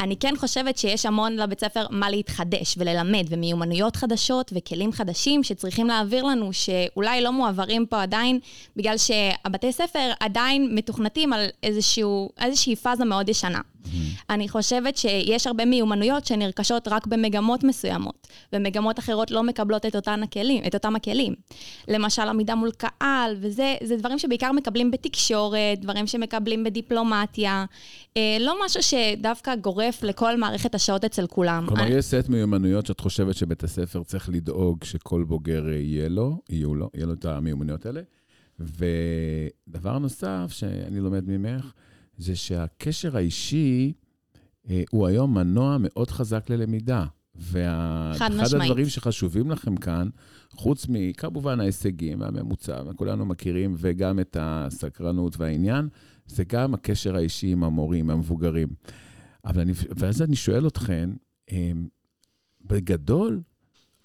אני 0.00 0.16
כן 0.16 0.34
חושבת 0.36 0.78
שיש 0.78 1.06
המון 1.06 1.36
לבית 1.36 1.60
ספר 1.60 1.86
מה 1.90 2.10
להתחדש 2.10 2.74
וללמד, 2.78 3.26
ומיומנויות 3.28 3.96
חדשות 3.96 4.52
וכלים 4.54 4.92
חדשים 4.92 5.42
שצריכים 5.44 5.86
להעביר 5.86 6.24
לנו, 6.24 6.52
שאולי 6.52 7.20
לא 7.20 7.32
מועברים 7.32 7.86
פה 7.86 8.02
עדיין, 8.02 8.38
בגלל 8.76 8.96
שהבתי 8.98 9.72
ספר 9.72 10.12
עדיין 10.20 10.74
מתוכנתים 10.74 11.32
על 11.32 11.46
איזשהו, 11.62 12.30
איזושהי 12.40 12.76
פאזה 12.76 13.04
מאוד 13.04 13.28
ישנה. 13.28 13.60
אני 14.30 14.48
חושבת 14.48 14.96
שיש 14.96 15.46
הרבה 15.46 15.64
מיומנויות 15.64 16.26
שנרכשות 16.26 16.88
רק 16.88 17.06
במגמות 17.06 17.64
מסוימות, 17.64 18.28
ומגמות 18.52 18.98
אחרות 18.98 19.30
לא 19.30 19.42
מקבלות 19.42 19.86
את, 19.86 19.96
אותן 19.96 20.22
הכלים, 20.22 20.62
את 20.66 20.74
אותם 20.74 20.96
הכלים. 20.96 21.34
למשל, 21.88 22.22
עמידה 22.22 22.54
מול 22.54 22.70
קהל, 22.70 23.36
וזה 23.40 23.96
דברים 23.98 24.18
שבעיקר 24.18 24.52
מקבלים 24.52 24.90
בתקשורת, 24.90 25.80
דברים 25.80 26.06
שמקבלים 26.06 26.64
בדיפלומטיה. 26.64 27.64
אה, 28.16 28.36
לא 28.40 28.56
משהו 28.64 28.82
שדווקא 28.82 29.54
גורף 29.54 30.02
לכל 30.02 30.36
מערכת 30.36 30.74
השעות 30.74 31.04
אצל 31.04 31.26
כולם. 31.26 31.64
כלומר, 31.68 31.82
אני... 31.82 31.94
יש 31.94 32.04
סט 32.04 32.28
מיומנויות 32.28 32.86
שאת 32.86 33.00
חושבת 33.00 33.36
שבית 33.36 33.64
הספר 33.64 34.02
צריך 34.02 34.28
לדאוג 34.28 34.84
שכל 34.84 35.24
בוגר 35.24 35.68
יהיה 35.68 36.08
לו, 36.08 36.38
יהיו 36.50 36.74
לו, 36.74 36.90
יהיה 36.94 37.06
לו 37.06 37.12
את 37.12 37.24
המיומנויות 37.24 37.86
האלה. 37.86 38.00
ודבר 38.60 39.98
נוסף 39.98 40.46
שאני 40.48 41.00
לומד 41.00 41.24
ממך, 41.26 41.72
זה 42.18 42.36
שהקשר 42.36 43.16
האישי 43.16 43.92
אה, 44.70 44.82
הוא 44.90 45.06
היום 45.06 45.34
מנוע 45.34 45.76
מאוד 45.80 46.10
חזק 46.10 46.50
ללמידה. 46.50 47.04
ואחד 47.38 48.30
הדברים 48.32 48.88
שחשובים 48.88 49.50
לכם 49.50 49.76
כאן, 49.76 50.08
חוץ 50.50 50.86
מכמובן 50.88 51.60
ההישגים 51.60 52.20
והממוצע, 52.20 52.82
וכולנו 52.86 53.26
מכירים, 53.26 53.74
וגם 53.78 54.20
את 54.20 54.36
הסקרנות 54.40 55.40
והעניין, 55.40 55.88
זה 56.26 56.44
גם 56.44 56.74
הקשר 56.74 57.16
האישי 57.16 57.52
עם 57.52 57.64
המורים, 57.64 58.10
המבוגרים. 58.10 58.68
אבל 59.44 59.60
אני, 59.60 59.72
ואז 59.96 60.22
אני 60.22 60.36
שואל 60.36 60.66
אתכם, 60.66 61.12
אה, 61.52 61.72
בגדול, 62.64 63.40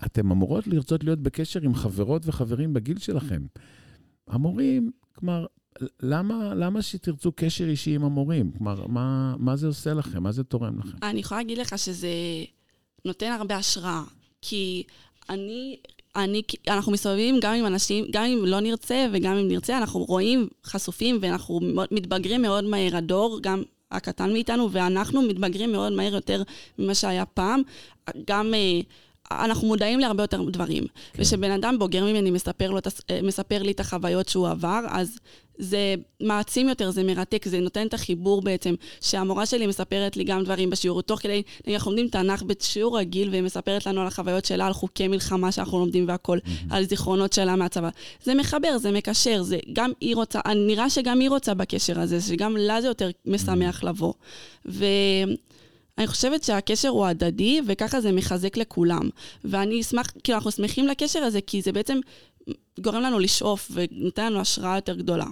אתם 0.05 0.31
אמורות 0.31 0.67
לרצות 0.67 1.03
להיות 1.03 1.19
בקשר 1.19 1.61
עם 1.61 1.75
חברות 1.75 2.27
וחברים 2.27 2.73
בגיל 2.73 2.97
שלכם. 2.97 3.45
המורים, 4.27 4.91
כלומר, 5.15 5.45
למה, 6.01 6.53
למה 6.55 6.81
שתרצו 6.81 7.31
קשר 7.35 7.65
אישי 7.65 7.95
עם 7.95 8.03
המורים? 8.03 8.51
כלומר, 8.57 8.87
מה, 8.87 9.35
מה 9.39 9.55
זה 9.55 9.67
עושה 9.67 9.93
לכם? 9.93 10.23
מה 10.23 10.31
זה 10.31 10.43
תורם 10.43 10.79
לכם? 10.79 10.97
אני 11.03 11.19
יכולה 11.19 11.41
להגיד 11.41 11.57
לך 11.57 11.79
שזה 11.79 12.09
נותן 13.05 13.31
הרבה 13.31 13.55
השראה, 13.55 14.03
כי 14.41 14.83
אני, 15.29 15.77
אני, 16.15 16.41
אנחנו 16.67 16.91
מסתובבים 16.91 17.39
גם 17.41 17.53
עם 17.53 17.65
אנשים, 17.65 18.05
גם 18.11 18.23
אם 18.23 18.45
לא 18.45 18.59
נרצה 18.59 19.05
וגם 19.13 19.35
אם 19.35 19.47
נרצה, 19.47 19.77
אנחנו 19.77 19.99
רואים, 19.99 20.47
חשופים, 20.65 21.17
ואנחנו 21.21 21.59
מתבגרים 21.91 22.41
מאוד 22.41 22.63
מהר. 22.63 22.95
הדור, 22.95 23.39
גם 23.41 23.63
הקטן 23.91 24.33
מאיתנו, 24.33 24.71
ואנחנו 24.71 25.21
מתבגרים 25.21 25.71
מאוד 25.71 25.93
מהר 25.93 26.13
יותר 26.13 26.43
ממה 26.79 26.95
שהיה 26.95 27.25
פעם. 27.25 27.61
גם... 28.27 28.53
אה, 28.53 28.81
אנחנו 29.31 29.67
מודעים 29.67 29.99
להרבה 29.99 30.23
יותר 30.23 30.43
דברים. 30.49 30.83
כן. 30.83 31.21
ושבן 31.21 31.51
אדם 31.51 31.79
בוגר 31.79 32.03
ממני 32.03 32.31
מספר, 32.31 32.71
לו, 32.71 32.79
אה, 33.09 33.19
מספר 33.23 33.63
לי 33.63 33.71
את 33.71 33.79
החוויות 33.79 34.29
שהוא 34.29 34.49
עבר, 34.49 34.79
אז 34.89 35.19
זה 35.57 35.95
מעצים 36.21 36.69
יותר, 36.69 36.91
זה 36.91 37.03
מרתק, 37.03 37.47
זה 37.47 37.59
נותן 37.59 37.87
את 37.87 37.93
החיבור 37.93 38.41
בעצם, 38.41 38.75
שהמורה 39.01 39.45
שלי 39.45 39.67
מספרת 39.67 40.17
לי 40.17 40.23
גם 40.23 40.43
דברים 40.43 40.69
בשיעור. 40.69 41.01
תוך 41.01 41.19
כדי, 41.19 41.41
אנחנו 41.67 41.91
לומדים 41.91 42.07
תנ"ך 42.07 42.43
בשיעור 42.43 42.97
רגיל, 42.99 43.29
והיא 43.29 43.41
מספרת 43.41 43.85
לנו 43.85 44.01
על 44.01 44.07
החוויות 44.07 44.45
שלה, 44.45 44.67
על 44.67 44.73
חוקי 44.73 45.07
מלחמה 45.07 45.51
שאנחנו 45.51 45.79
לומדים 45.79 46.07
והכול, 46.07 46.39
mm-hmm. 46.45 46.49
על 46.69 46.83
זיכרונות 46.83 47.33
שלה 47.33 47.55
מהצבא. 47.55 47.89
זה 48.23 48.33
מחבר, 48.33 48.77
זה 48.77 48.91
מקשר, 48.91 49.43
זה 49.43 49.57
גם 49.73 49.91
היא 50.01 50.15
רוצה, 50.15 50.39
נראה 50.55 50.89
שגם 50.89 51.19
היא 51.19 51.29
רוצה 51.29 51.53
בקשר 51.53 51.99
הזה, 51.99 52.21
שגם 52.21 52.57
לה 52.57 52.81
זה 52.81 52.87
יותר 52.87 53.09
משמח 53.25 53.83
לבוא. 53.83 54.13
ו... 54.65 54.85
אני 55.97 56.07
חושבת 56.07 56.43
שהקשר 56.43 56.89
הוא 56.89 57.05
הדדי, 57.05 57.61
וככה 57.67 58.01
זה 58.01 58.11
מחזק 58.11 58.57
לכולם. 58.57 59.09
ואני 59.43 59.81
אשמח, 59.81 60.11
כאילו, 60.23 60.37
אנחנו 60.37 60.51
שמחים 60.51 60.87
לקשר 60.87 61.19
הזה, 61.19 61.41
כי 61.41 61.61
זה 61.61 61.71
בעצם 61.71 61.99
גורם 62.79 63.01
לנו 63.01 63.19
לשאוף 63.19 63.71
ונותן 63.73 64.25
לנו 64.25 64.39
השראה 64.39 64.75
יותר 64.75 64.95
גדולה. 64.95 65.25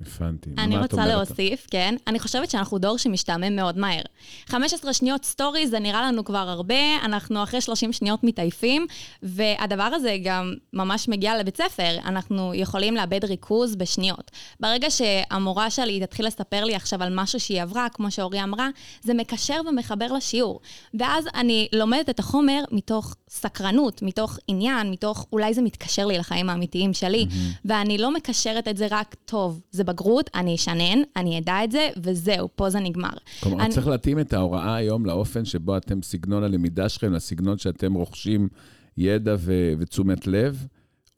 הבנתי. 0.00 0.50
אני 0.58 0.78
רוצה 0.78 1.06
להוסיף, 1.06 1.66
כן. 1.70 1.94
אני 2.06 2.18
חושבת 2.18 2.50
שאנחנו 2.50 2.78
דור 2.78 2.98
שמשתעמם 2.98 3.56
מאוד 3.56 3.78
מהר. 3.78 4.02
15 4.46 4.92
שניות 4.92 5.24
סטורי 5.24 5.66
זה 5.66 5.78
נראה 5.78 6.02
לנו 6.02 6.24
כבר 6.24 6.38
הרבה, 6.48 7.04
אנחנו 7.04 7.42
אחרי 7.42 7.60
30 7.60 7.92
שניות 7.92 8.24
מתעייפים, 8.24 8.86
והדבר 9.22 9.82
הזה 9.82 10.16
גם 10.24 10.54
ממש 10.72 11.08
מגיע 11.08 11.38
לבית 11.38 11.56
ספר. 11.56 11.96
אנחנו 12.04 12.54
יכולים 12.54 12.94
לאבד 12.94 13.24
ריכוז 13.24 13.76
בשניות. 13.76 14.30
ברגע 14.60 14.90
שהמורה 14.90 15.70
שלי 15.70 16.00
תתחיל 16.00 16.26
לספר 16.26 16.64
לי 16.64 16.74
עכשיו 16.74 17.02
על 17.02 17.14
משהו 17.14 17.40
שהיא 17.40 17.62
עברה, 17.62 17.88
כמו 17.88 18.10
שאורי 18.10 18.42
אמרה, 18.42 18.68
זה 19.02 19.14
מקשר 19.14 19.60
ומחבר 19.68 20.12
לשיעור. 20.12 20.60
ואז 20.94 21.24
אני 21.34 21.68
לומדת 21.72 22.10
את 22.10 22.18
החומר 22.18 22.64
מתוך 22.70 23.14
סקרנות, 23.28 24.02
מתוך 24.02 24.38
עניין, 24.48 24.90
מתוך 24.90 25.26
אולי 25.32 25.54
זה 25.54 25.62
מתקשר 25.62 26.06
לי 26.06 26.18
לחיים 26.18 26.50
האמיתיים 26.50 26.92
שלי, 26.92 27.26
mm-hmm. 27.28 27.58
ואני 27.64 27.98
לא 27.98 28.14
מקשרת 28.14 28.68
את 28.68 28.76
זה 28.76 28.86
רק 28.90 29.14
טוב. 29.24 29.60
זה 29.70 29.83
זה 29.84 29.92
בגרות, 29.92 30.30
אני 30.34 30.54
אשנן, 30.54 31.02
אני 31.16 31.38
אדע 31.38 31.64
את 31.64 31.72
זה, 31.72 31.88
וזהו, 32.02 32.48
פה 32.56 32.70
זה 32.70 32.80
נגמר. 32.80 33.14
כלומר, 33.40 33.64
אני... 33.64 33.74
צריך 33.74 33.86
להתאים 33.86 34.18
את 34.18 34.32
ההוראה 34.32 34.74
היום 34.74 35.06
לאופן 35.06 35.44
שבו 35.44 35.76
אתם, 35.76 36.02
סגנון 36.02 36.44
הלמידה 36.44 36.88
שלכם, 36.88 37.12
לסגנון 37.12 37.58
שאתם 37.58 37.94
רוכשים 37.94 38.48
ידע 38.96 39.36
ו- 39.38 39.72
ותשומת 39.78 40.26
לב, 40.26 40.66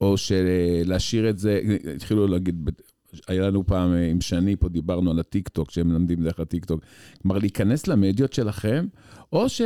או 0.00 0.16
שלהשאיר 0.16 1.30
את 1.30 1.38
זה, 1.38 1.60
התחילו 1.94 2.26
להגיד, 2.26 2.70
היה 3.28 3.42
לנו 3.42 3.66
פעם 3.66 3.94
אה, 3.94 4.10
עם 4.10 4.20
שני 4.20 4.56
פה, 4.56 4.68
דיברנו 4.68 5.10
על 5.10 5.18
הטיקטוק, 5.18 5.70
שהם 5.70 5.88
מלמדים 5.88 6.24
דרך 6.24 6.40
הטיקטוק. 6.40 6.80
כלומר, 7.22 7.38
להיכנס 7.38 7.86
למדיות 7.86 8.32
שלכם, 8.32 8.86
או 9.32 9.48
ש... 9.48 9.62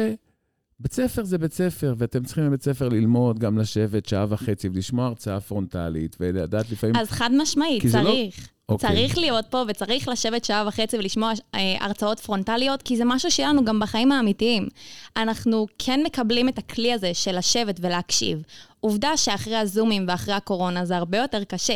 בית 0.81 0.93
ספר 0.93 1.25
זה 1.25 1.39
בית 1.39 1.53
ספר, 1.53 1.95
ואתם 1.99 2.25
צריכים 2.25 2.47
בבית 2.47 2.63
ספר 2.63 2.89
ללמוד, 2.89 3.39
גם 3.39 3.59
לשבת 3.59 4.07
שעה 4.07 4.27
וחצי 4.29 4.69
ולשמוע 4.69 5.07
הרצאה 5.07 5.41
פרונטלית, 5.41 6.17
ולדעת 6.21 6.71
לפעמים... 6.71 6.97
אז 6.97 7.11
חד 7.11 7.31
משמעית, 7.39 7.87
צריך. 7.87 8.39
לא... 8.39 8.45
Okay. 8.71 8.73
אוקיי. 8.73 8.89
צריך 8.89 9.19
להיות 9.19 9.45
פה 9.51 9.65
וצריך 9.69 10.09
לשבת 10.09 10.45
שעה 10.45 10.65
וחצי 10.69 10.97
ולשמוע 10.97 11.33
אה, 11.55 11.61
הרצאות 11.81 12.21
פרונטליות, 12.21 12.83
כי 12.83 12.97
זה 12.97 13.05
משהו 13.05 13.31
שיהיה 13.31 13.49
לנו 13.49 13.65
גם 13.65 13.81
בחיים 13.81 14.13
האמיתיים. 14.13 14.69
אנחנו 15.17 15.67
כן 15.79 16.01
מקבלים 16.05 16.49
את 16.49 16.59
הכלי 16.59 16.93
הזה 16.93 17.15
של 17.15 17.39
לשבת 17.39 17.77
ולהקשיב. 17.81 18.43
עובדה 18.81 19.17
שאחרי 19.17 19.57
הזומים 19.57 20.05
ואחרי 20.09 20.35
הקורונה 20.35 20.85
זה 20.85 20.97
הרבה 20.97 21.19
יותר 21.19 21.45
קשה. 21.45 21.75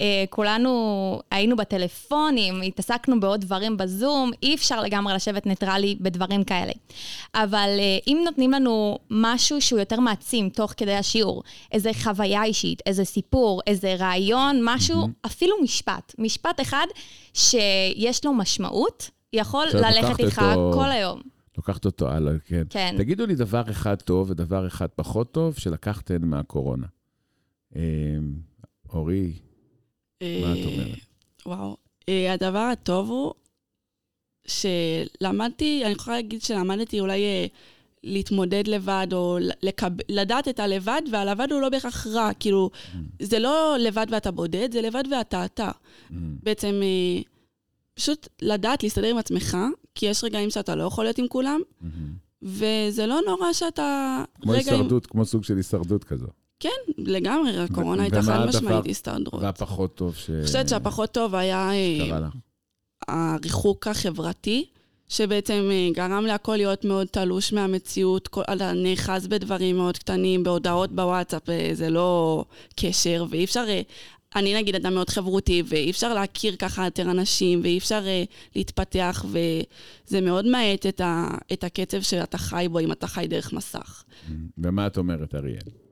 אה, 0.00 0.24
כולנו 0.30 1.20
היינו 1.30 1.56
בטלפונים, 1.56 2.62
התעסקנו 2.62 3.20
בעוד 3.20 3.40
דברים 3.40 3.76
בזום, 3.76 4.30
אי 4.42 4.54
אפשר 4.54 4.80
לגמרי 4.80 5.14
לשבת 5.14 5.46
ניטרלי 5.46 5.96
בדברים 6.00 6.44
כאלה. 6.44 6.72
אבל 7.34 7.68
אה, 7.78 7.98
אם 8.06 8.22
נותנים 8.24 8.50
לנו 8.50 8.98
משהו 9.10 9.60
שהוא 9.60 9.78
יותר 9.78 10.00
מעצים 10.00 10.48
תוך 10.48 10.74
כדי 10.76 10.94
השיעור, 10.94 11.42
איזה 11.72 11.90
חוויה 12.02 12.44
אישית, 12.44 12.82
איזה 12.86 13.04
סיפור, 13.04 13.60
איזה 13.66 13.94
רעיון, 13.98 14.60
משהו, 14.64 15.04
mm-hmm. 15.04 15.26
אפילו 15.26 15.56
משפט. 15.62 16.14
משפט 16.18 16.60
אחד 16.60 16.86
שיש 17.34 18.24
לו 18.24 18.32
משמעות, 18.34 19.10
יכול 19.32 19.66
ללכת 19.74 20.20
איתך 20.20 20.42
אותו... 20.54 20.70
כל 20.74 20.90
היום. 20.90 21.20
לוקחת 21.62 21.84
אותו 21.84 22.10
הלאה, 22.10 22.38
כן. 22.38 22.62
כן. 22.70 22.94
תגידו 22.98 23.26
לי 23.26 23.34
דבר 23.34 23.62
אחד 23.70 23.94
טוב 23.94 24.30
ודבר 24.30 24.66
אחד 24.66 24.86
פחות 24.88 25.32
טוב 25.32 25.58
שלקחתם 25.58 26.28
מהקורונה. 26.28 26.86
אמ, 27.76 27.80
אורי, 28.92 29.32
מה 30.22 30.28
את 30.28 30.66
אומרת? 30.66 30.98
וואו. 31.46 31.76
אה, 32.08 32.32
הדבר 32.32 32.58
הטוב 32.58 33.10
הוא 33.10 33.32
שלמדתי, 34.46 35.82
אני 35.84 35.92
יכולה 35.92 36.16
להגיד 36.16 36.42
שלמדתי 36.42 37.00
אולי 37.00 37.24
אה, 37.24 37.46
להתמודד 38.04 38.66
לבד, 38.66 39.06
או 39.12 39.38
לקב... 39.62 39.90
לדעת 40.08 40.48
את 40.48 40.60
הלבד, 40.60 41.02
והלבד 41.12 41.52
הוא 41.52 41.60
לא 41.60 41.68
בהכרח 41.68 42.06
רע. 42.06 42.30
כאילו, 42.40 42.70
mm. 42.72 42.96
זה 43.22 43.38
לא 43.38 43.76
לבד 43.78 44.06
ואתה 44.10 44.30
בודד, 44.30 44.72
זה 44.72 44.82
לבד 44.82 45.04
ואתה 45.10 45.44
אתה. 45.44 45.70
Mm. 45.70 46.14
בעצם, 46.42 46.80
אה, 46.82 47.22
פשוט 47.94 48.28
לדעת 48.42 48.82
להסתדר 48.82 49.06
עם 49.06 49.18
עצמך, 49.18 49.56
כי 49.94 50.06
יש 50.06 50.24
רגעים 50.24 50.50
שאתה 50.50 50.74
לא 50.74 50.84
יכול 50.84 51.04
להיות 51.04 51.18
עם 51.18 51.28
כולם, 51.28 51.60
mm-hmm. 51.60 51.86
וזה 52.42 53.06
לא 53.06 53.20
נורא 53.26 53.52
שאתה... 53.52 54.22
כמו 54.40 54.52
הישרדות, 54.52 55.04
עם... 55.04 55.10
כמו 55.10 55.24
סוג 55.24 55.44
של 55.44 55.56
הישרדות 55.56 56.04
כזו. 56.04 56.26
כן, 56.60 56.68
לגמרי, 56.98 57.58
הקורונה 57.58 58.02
הייתה 58.02 58.22
חד 58.22 58.46
משמעית 58.46 58.86
הסתדרות. 58.90 59.42
והפחות 59.42 59.94
טוב 59.94 60.14
ש... 60.14 60.30
אני 60.30 60.46
חושבת 60.46 60.68
שהפחות 60.68 61.10
טוב 61.10 61.34
היה 61.34 61.70
אה, 61.72 62.28
הריחוק 63.08 63.88
החברתי, 63.88 64.66
שבעצם 65.08 65.68
אה, 65.70 65.88
גרם 65.94 66.24
להכל 66.26 66.56
להיות 66.56 66.84
מאוד 66.84 67.06
תלוש 67.06 67.52
מהמציאות, 67.52 68.28
נאחז 68.74 69.26
בדברים 69.26 69.76
מאוד 69.76 69.98
קטנים, 69.98 70.44
בהודעות 70.44 70.92
בוואטסאפ, 70.92 71.48
אה, 71.48 71.70
זה 71.72 71.90
לא 71.90 72.44
קשר, 72.76 73.24
ואי 73.30 73.44
אפשר... 73.44 73.64
אני 74.36 74.54
נגיד 74.54 74.74
אדם 74.74 74.94
מאוד 74.94 75.10
חברותי, 75.10 75.62
ואי 75.66 75.90
אפשר 75.90 76.14
להכיר 76.14 76.56
ככה 76.56 76.84
יותר 76.84 77.10
אנשים, 77.10 77.60
ואי 77.62 77.78
אפשר 77.78 78.02
uh, 78.02 78.32
להתפתח, 78.56 79.24
וזה 79.28 80.20
מאוד 80.20 80.46
מאט 80.46 80.86
את, 80.86 81.00
ה, 81.00 81.28
את 81.52 81.64
הקצב 81.64 82.00
שאתה 82.00 82.38
חי 82.38 82.66
בו, 82.70 82.78
אם 82.78 82.92
אתה 82.92 83.06
חי 83.06 83.26
דרך 83.28 83.52
מסך. 83.52 84.04
ומה 84.58 84.86
את 84.86 84.98
אומרת, 84.98 85.34
אריאל? 85.34 85.82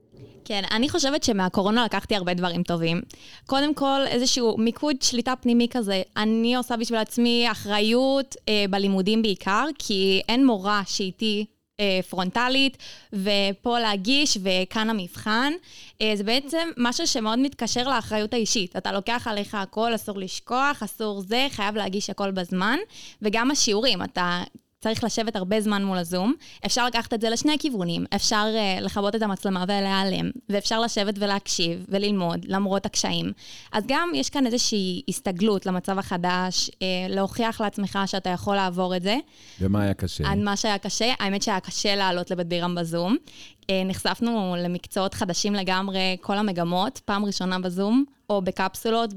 כן, 0.44 0.62
אני 0.70 0.88
חושבת 0.88 1.22
שמהקורונה 1.22 1.84
לקחתי 1.84 2.16
הרבה 2.16 2.34
דברים 2.34 2.62
טובים. 2.62 3.00
קודם 3.46 3.74
כל, 3.74 4.00
איזשהו 4.06 4.58
מיקוד 4.58 5.02
שליטה 5.02 5.34
פנימי 5.40 5.68
כזה. 5.70 6.02
אני 6.16 6.56
עושה 6.56 6.76
בשביל 6.76 6.98
עצמי 6.98 7.46
אחריות 7.50 8.36
אה, 8.48 8.64
בלימודים 8.70 9.22
בעיקר, 9.22 9.64
כי 9.78 10.20
אין 10.28 10.46
מורה 10.46 10.82
שאיתי 10.86 11.46
פרונטלית, 12.08 12.76
ופה 13.12 13.78
להגיש, 13.80 14.38
וכאן 14.42 14.90
המבחן. 14.90 15.52
אה, 16.02 16.12
זה 16.14 16.24
בעצם 16.24 16.68
משהו 16.76 17.06
שמאוד 17.06 17.38
מתקשר 17.38 17.88
לאחריות 17.88 18.34
האישית. 18.34 18.76
אתה 18.76 18.92
לוקח 18.92 19.26
עליך 19.30 19.54
הכל, 19.54 19.94
אסור 19.94 20.18
לשכוח, 20.18 20.82
אסור 20.82 21.20
זה, 21.20 21.46
חייב 21.50 21.76
להגיש 21.76 22.10
הכל 22.10 22.30
בזמן. 22.30 22.76
וגם 23.22 23.50
השיעורים, 23.50 24.02
אתה 24.02 24.42
צריך 24.80 25.04
לשבת 25.04 25.36
הרבה 25.36 25.60
זמן 25.60 25.84
מול 25.84 25.98
הזום. 25.98 26.34
אפשר 26.66 26.86
לקחת 26.86 27.14
את 27.14 27.20
זה 27.20 27.30
לשני 27.30 27.56
כיוונים. 27.58 28.04
אפשר 28.14 28.46
uh, 28.54 28.80
לכבות 28.80 29.14
את 29.14 29.22
המצלמה 29.22 29.64
ולהיעלם, 29.64 30.30
ואפשר 30.48 30.80
לשבת 30.80 31.14
ולהקשיב 31.18 31.86
וללמוד 31.88 32.44
למרות 32.48 32.86
הקשיים. 32.86 33.32
אז 33.72 33.84
גם 33.86 34.10
יש 34.14 34.30
כאן 34.30 34.46
איזושהי 34.46 35.02
הסתגלות 35.08 35.66
למצב 35.66 35.98
החדש, 35.98 36.68
uh, 36.68 36.82
להוכיח 37.08 37.60
לעצמך 37.60 37.98
שאתה 38.06 38.30
יכול 38.30 38.56
לעבור 38.56 38.96
את 38.96 39.02
זה. 39.02 39.16
ומה 39.60 39.82
היה 39.82 39.94
קשה? 39.94 40.34
מה 40.34 40.56
שהיה 40.56 40.78
קשה, 40.78 41.12
האמת 41.18 41.42
שהיה 41.42 41.60
קשה 41.60 41.96
לעלות 41.96 42.30
לבית 42.30 42.46
בירם 42.46 42.74
בזום. 42.74 43.16
אה, 43.70 43.82
נחשפנו 43.84 44.56
למקצועות 44.58 45.14
חדשים 45.14 45.54
לגמרי, 45.54 46.16
כל 46.20 46.36
המגמות, 46.36 47.00
פעם 47.04 47.24
ראשונה 47.24 47.58
בזום, 47.58 48.04
או 48.30 48.42
בקפסולות, 48.42 49.14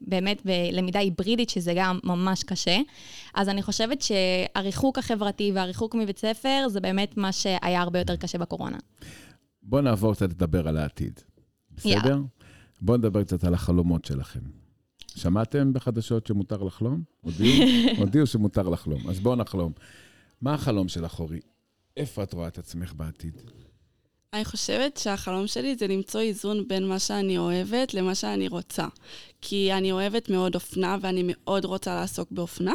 באמת 0.00 0.42
בלמידה 0.44 0.98
היברידית, 0.98 1.50
שזה 1.50 1.72
גם 1.76 1.98
ממש 2.04 2.42
קשה. 2.42 2.78
אז 3.34 3.48
אני 3.48 3.62
חושבת 3.62 4.02
שהריחוק 4.02 4.98
החברתי 4.98 5.52
והריחוק 5.54 5.94
מבית 5.94 6.18
ספר, 6.18 6.66
זה 6.68 6.80
באמת 6.80 7.16
מה 7.16 7.32
שהיה 7.32 7.80
הרבה 7.80 7.98
יותר 7.98 8.16
קשה 8.16 8.38
בקורונה. 8.38 8.78
בואו 9.62 9.82
נעבור 9.82 10.14
קצת 10.14 10.30
לדבר 10.30 10.68
על 10.68 10.76
העתיד, 10.76 11.20
בסדר? 11.70 11.90
יאללה. 11.90 12.16
בואו 12.80 12.96
נדבר 12.98 13.24
קצת 13.24 13.44
על 13.44 13.54
החלומות 13.54 14.04
שלכם. 14.04 14.40
שמעתם 15.16 15.72
בחדשות 15.72 16.26
שמותר 16.26 16.62
לחלום? 16.62 17.02
הודיעו? 17.20 17.64
הודיעו 18.00 18.26
שמותר 18.26 18.68
לחלום. 18.68 19.10
אז 19.10 19.20
בואו 19.20 19.36
נחלום. 19.36 19.72
מה 20.40 20.54
החלום 20.54 20.88
שלך, 20.88 21.20
אורי? 21.20 21.40
איפה 21.96 22.22
את 22.22 22.32
רואה 22.32 22.48
את 22.48 22.58
עצמך 22.58 22.94
בעתיד? 22.96 23.42
אני 24.34 24.44
חושבת 24.44 24.96
שהחלום 24.96 25.46
שלי 25.46 25.76
זה 25.76 25.86
למצוא 25.86 26.20
איזון 26.20 26.68
בין 26.68 26.88
מה 26.88 26.98
שאני 26.98 27.38
אוהבת 27.38 27.94
למה 27.94 28.14
שאני 28.14 28.48
רוצה. 28.48 28.86
כי 29.40 29.72
אני 29.72 29.92
אוהבת 29.92 30.30
מאוד 30.30 30.54
אופנה 30.54 30.96
ואני 31.00 31.22
מאוד 31.26 31.64
רוצה 31.64 31.94
לעסוק 31.94 32.32
באופנה, 32.32 32.72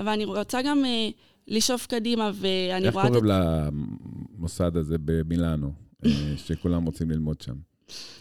אבל 0.00 0.08
אני 0.08 0.24
רוצה 0.24 0.62
גם 0.62 0.84
אה, 0.84 1.08
לשאוף 1.48 1.86
קדימה 1.86 2.30
ואני 2.34 2.88
רואה... 2.88 3.04
איך 3.04 3.12
קוראים 3.12 3.16
את... 3.16 3.72
למוסד 4.38 4.76
הזה 4.76 4.96
במילאנו, 5.04 5.72
אה, 6.04 6.10
שכולם 6.46 6.84
רוצים 6.84 7.10
ללמוד 7.10 7.40
שם? 7.40 7.71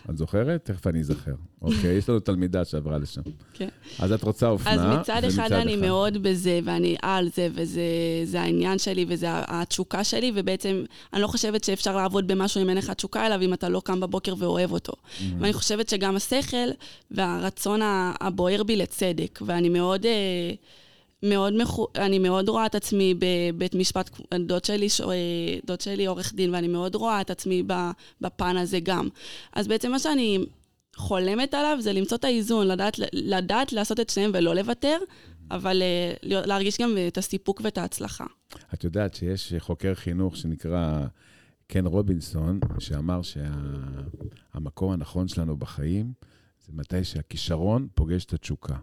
את 0.10 0.18
זוכרת? 0.18 0.66
תכף 0.66 0.88
אני 0.88 1.00
אזכר. 1.00 1.34
אוקיי, 1.62 1.94
יש 1.98 2.10
לנו 2.10 2.20
תלמידה 2.20 2.66
שעברה 2.66 2.98
לשם. 2.98 3.22
כן. 3.54 3.68
אז 4.00 4.12
את 4.12 4.24
רוצה 4.24 4.50
אופנה, 4.50 4.74
אז 4.74 5.00
מצד 5.00 5.24
אחד 5.24 5.52
אני 5.52 5.74
אחד. 5.74 5.82
מאוד 5.82 6.24
בזה, 6.24 6.60
ואני 6.64 6.96
על 7.02 7.30
זה, 7.36 7.48
וזה 7.54 8.42
העניין 8.42 8.80
שלי, 8.80 9.06
וזה 9.08 9.28
התשוקה 9.32 10.04
שלי, 10.04 10.32
ובעצם 10.36 10.84
אני 11.14 11.22
לא 11.22 11.28
חושבת 11.28 11.64
שאפשר 11.64 11.96
לעבוד 11.96 12.28
במשהו 12.28 12.62
אם 12.62 12.70
אין 12.70 12.78
לך 12.78 12.90
תשוקה 12.90 13.26
אליו, 13.26 13.42
אם 13.42 13.54
אתה 13.54 13.70
לא 13.70 13.82
קם 13.86 14.00
בבוקר 14.00 14.34
ואוהב 14.38 14.72
אותו. 14.72 14.94
Mm-hmm. 14.94 15.24
ואני 15.40 15.54
חושבת 15.54 15.90
שגם 15.90 16.16
השכל 16.16 16.70
והרצון 17.12 17.80
הבוער 18.22 18.64
בי 18.64 18.76
לצדק, 18.76 19.40
ואני 19.46 19.70
מאוד... 19.70 20.06
אה, 20.06 20.12
מאוד 21.24 21.54
מחו... 21.54 21.88
אני 21.96 22.20
מאוד 22.20 22.50
רואה 22.50 22.66
את 22.66 22.76
עצמי 22.76 23.14
בבית 23.20 23.76
משפט, 23.76 24.10
דוד 24.40 24.66
שלי, 24.66 24.90
ש... 24.90 25.02
דוד 25.66 25.82
שלי 25.82 26.06
עורך 26.06 26.34
דין, 26.34 26.54
ואני 26.54 26.68
מאוד 26.68 26.96
רואה 26.96 27.22
את 27.22 27.30
עצמי 27.30 27.64
בפן 28.22 28.58
הזה 28.58 28.80
גם. 28.80 29.08
אז 29.54 29.68
בעצם 29.68 29.92
מה 29.92 30.00
שאני 30.00 30.46
חולמת 30.96 31.54
עליו 31.54 31.78
זה 31.80 31.94
למצוא 31.94 32.18
את 32.18 32.24
האיזון, 32.24 32.68
לדעת, 32.68 33.00
לדעת 33.14 33.74
לעשות 33.74 34.00
את 34.00 34.10
שניהם 34.10 34.32
ולא 34.34 34.56
לוותר, 34.56 34.98
אבל 35.52 35.82
אה, 35.82 36.14
להרגיש 36.24 36.78
גם 36.82 36.98
את 37.08 37.18
הסיפוק 37.18 37.62
ואת 37.64 37.78
ההצלחה. 37.78 38.26
את 38.74 38.84
יודעת 38.84 39.16
שיש 39.16 39.54
חוקר 39.60 39.96
חינוך 39.96 40.38
שנקרא 40.38 41.06
קן 41.68 41.86
רובינסון, 41.86 42.60
שאמר 42.80 43.22
שהמקום 43.22 44.90
שה... 44.90 44.94
הנכון 44.94 45.28
שלנו 45.28 45.58
בחיים 45.58 46.14
זה 46.66 46.72
מתי 46.74 47.04
שהכישרון 47.04 47.88
פוגש 47.96 48.26
את 48.26 48.34
התשוקה. 48.34 48.76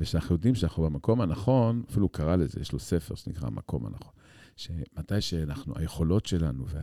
ושאנחנו 0.00 0.34
יודעים 0.34 0.54
שאנחנו 0.54 0.82
במקום 0.82 1.20
הנכון, 1.20 1.82
אפילו 1.90 2.06
הוא 2.06 2.12
קרא 2.12 2.36
לזה, 2.36 2.60
יש 2.60 2.72
לו 2.72 2.78
ספר 2.78 3.14
שנקרא 3.14 3.46
המקום 3.46 3.86
הנכון. 3.86 4.12
שמתי 4.56 5.20
שאנחנו, 5.20 5.74
היכולות 5.76 6.26
שלנו 6.26 6.64
וה, 6.68 6.82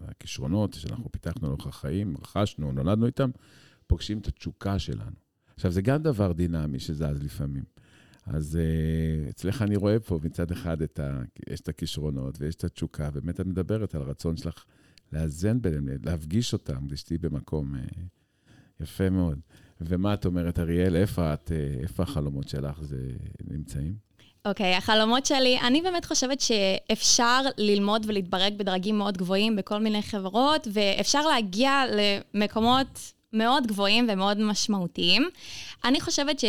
והכישרונות 0.00 0.74
שאנחנו 0.74 1.12
פיתחנו 1.12 1.48
לאורך 1.48 1.66
החיים, 1.66 2.16
רכשנו, 2.16 2.72
נולדנו 2.72 3.06
איתם, 3.06 3.30
פוגשים 3.86 4.18
את 4.18 4.26
התשוקה 4.26 4.78
שלנו. 4.78 5.16
עכשיו, 5.54 5.70
זה 5.70 5.82
גם 5.82 6.02
דבר 6.02 6.32
דינמי 6.32 6.78
שזז 6.78 7.22
לפעמים. 7.22 7.64
אז 8.26 8.58
uh, 8.58 9.30
אצלך 9.30 9.62
אני 9.62 9.76
רואה 9.76 10.00
פה 10.00 10.20
מצד 10.22 10.50
אחד 10.50 10.82
את 10.82 11.00
ה... 11.00 11.22
יש 11.50 11.60
את 11.60 11.68
הכישרונות 11.68 12.40
ויש 12.40 12.54
את 12.54 12.64
התשוקה, 12.64 13.10
באמת 13.10 13.40
את 13.40 13.46
מדברת 13.46 13.94
על 13.94 14.02
הרצון 14.02 14.36
שלך 14.36 14.64
לאזן 15.12 15.62
ביניהם, 15.62 15.86
להפגיש 16.04 16.52
אותם, 16.52 16.86
כדי 16.86 16.96
שתהיי 16.96 17.18
במקום 17.18 17.74
uh, 17.74 18.00
יפה 18.80 19.10
מאוד. 19.10 19.40
ומה 19.88 20.14
את 20.14 20.26
אומרת, 20.26 20.58
אריאל? 20.58 20.96
איפה 20.96 21.34
את, 21.34 21.52
אה, 21.54 21.82
איפה 21.82 22.02
החלומות 22.02 22.48
שלך 22.48 22.78
זה 22.80 22.96
נמצאים? 23.50 23.94
אוקיי, 24.44 24.74
okay, 24.74 24.78
החלומות 24.78 25.26
שלי, 25.26 25.58
אני 25.60 25.82
באמת 25.82 26.04
חושבת 26.04 26.40
שאפשר 26.40 27.40
ללמוד 27.58 28.04
ולהתברג 28.08 28.54
בדרגים 28.56 28.98
מאוד 28.98 29.16
גבוהים 29.16 29.56
בכל 29.56 29.78
מיני 29.78 30.02
חברות, 30.02 30.68
ואפשר 30.72 31.26
להגיע 31.26 31.82
למקומות 32.34 33.12
מאוד 33.32 33.66
גבוהים 33.66 34.06
ומאוד 34.12 34.38
משמעותיים. 34.40 35.28
אני 35.84 36.00
חושבת 36.00 36.40
ש... 36.40 36.44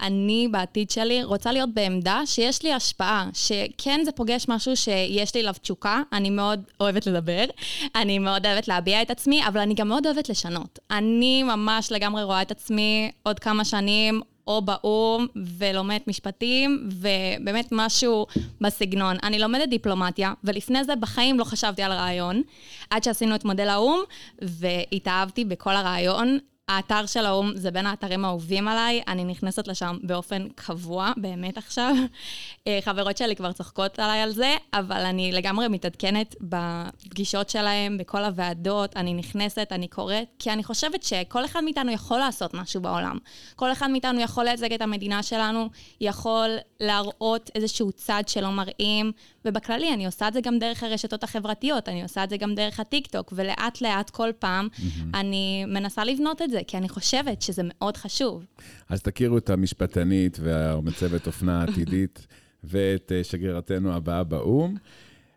אני 0.00 0.48
בעתיד 0.50 0.90
שלי 0.90 1.24
רוצה 1.24 1.52
להיות 1.52 1.74
בעמדה 1.74 2.20
שיש 2.26 2.62
לי 2.62 2.72
השפעה, 2.72 3.28
שכן 3.32 4.00
זה 4.04 4.12
פוגש 4.12 4.46
משהו 4.48 4.76
שיש 4.76 5.34
לי 5.34 5.40
אליו 5.40 5.54
תשוקה, 5.62 6.02
אני 6.12 6.30
מאוד 6.30 6.60
אוהבת 6.80 7.06
לדבר, 7.06 7.44
אני 7.94 8.18
מאוד 8.18 8.46
אוהבת 8.46 8.68
להביע 8.68 9.02
את 9.02 9.10
עצמי, 9.10 9.46
אבל 9.46 9.60
אני 9.60 9.74
גם 9.74 9.88
מאוד 9.88 10.06
אוהבת 10.06 10.28
לשנות. 10.28 10.78
אני 10.90 11.42
ממש 11.42 11.92
לגמרי 11.92 12.22
רואה 12.22 12.42
את 12.42 12.50
עצמי 12.50 13.10
עוד 13.22 13.38
כמה 13.38 13.64
שנים 13.64 14.20
או 14.46 14.62
באו"ם 14.62 15.26
ולומדת 15.58 16.08
משפטים, 16.08 16.88
ובאמת 16.90 17.68
משהו 17.72 18.26
בסגנון. 18.60 19.16
אני 19.22 19.38
לומדת 19.38 19.68
דיפלומטיה, 19.68 20.32
ולפני 20.44 20.84
זה 20.84 20.96
בחיים 20.96 21.38
לא 21.38 21.44
חשבתי 21.44 21.82
על 21.82 21.92
רעיון, 21.92 22.42
עד 22.90 23.04
שעשינו 23.04 23.34
את 23.34 23.44
מודל 23.44 23.68
האו"ם, 23.68 24.00
והתאהבתי 24.42 25.44
בכל 25.44 25.76
הרעיון. 25.76 26.38
האתר 26.68 27.06
של 27.06 27.26
האו"ם 27.26 27.52
זה 27.56 27.70
בין 27.70 27.86
האתרים 27.86 28.24
האהובים 28.24 28.68
עליי, 28.68 29.02
אני 29.08 29.24
נכנסת 29.24 29.68
לשם 29.68 29.96
באופן 30.02 30.48
קבוע, 30.54 31.12
באמת 31.16 31.58
עכשיו. 31.58 31.94
אה, 32.66 32.78
חברות 32.84 33.16
שלי 33.16 33.36
כבר 33.36 33.52
צוחקות 33.52 33.98
עליי 33.98 34.20
על 34.20 34.30
זה, 34.30 34.56
אבל 34.72 35.00
אני 35.00 35.32
לגמרי 35.32 35.68
מתעדכנת 35.68 36.34
בפגישות 36.40 37.50
שלהם, 37.50 37.98
בכל 37.98 38.24
הוועדות, 38.24 38.96
אני 38.96 39.14
נכנסת, 39.14 39.68
אני 39.70 39.88
קוראת, 39.88 40.28
כי 40.38 40.50
אני 40.50 40.64
חושבת 40.64 41.02
שכל 41.02 41.44
אחד 41.44 41.64
מאיתנו 41.64 41.92
יכול 41.92 42.18
לעשות 42.18 42.54
משהו 42.54 42.80
בעולם. 42.80 43.18
כל 43.56 43.72
אחד 43.72 43.90
מאיתנו 43.90 44.20
יכול 44.20 44.44
לייצג 44.44 44.72
את 44.72 44.82
המדינה 44.82 45.22
שלנו, 45.22 45.68
יכול 46.00 46.56
להראות 46.80 47.50
איזשהו 47.54 47.92
צד 47.92 48.22
שלא 48.26 48.50
מראים, 48.50 49.12
ובכללי, 49.44 49.94
אני 49.94 50.06
עושה 50.06 50.28
את 50.28 50.32
זה 50.32 50.40
גם 50.40 50.58
דרך 50.58 50.82
הרשתות 50.82 51.24
החברתיות, 51.24 51.88
אני 51.88 52.02
עושה 52.02 52.24
את 52.24 52.30
זה 52.30 52.36
גם 52.36 52.54
דרך 52.54 52.80
הטיקטוק, 52.80 53.32
ולאט 53.36 53.80
לאט 53.80 54.10
כל 54.10 54.30
פעם 54.38 54.68
mm-hmm. 54.72 55.02
אני 55.14 55.64
מנסה 55.64 56.04
לבנות 56.04 56.42
את 56.42 56.50
זה, 56.50 56.60
כי 56.66 56.76
אני 56.76 56.88
חושבת 56.88 57.42
שזה 57.42 57.62
מאוד 57.64 57.96
חשוב. 57.96 58.44
אז 58.88 59.02
תכירו 59.02 59.38
את 59.38 59.50
המשפטנית 59.50 60.38
והמצבת 60.40 61.26
אופנה 61.26 61.60
העתידית, 61.60 62.26
ואת 62.64 63.12
אה, 63.12 63.24
שגרירתנו 63.24 63.92
הבאה 63.92 64.24
באו"ם. 64.24 64.76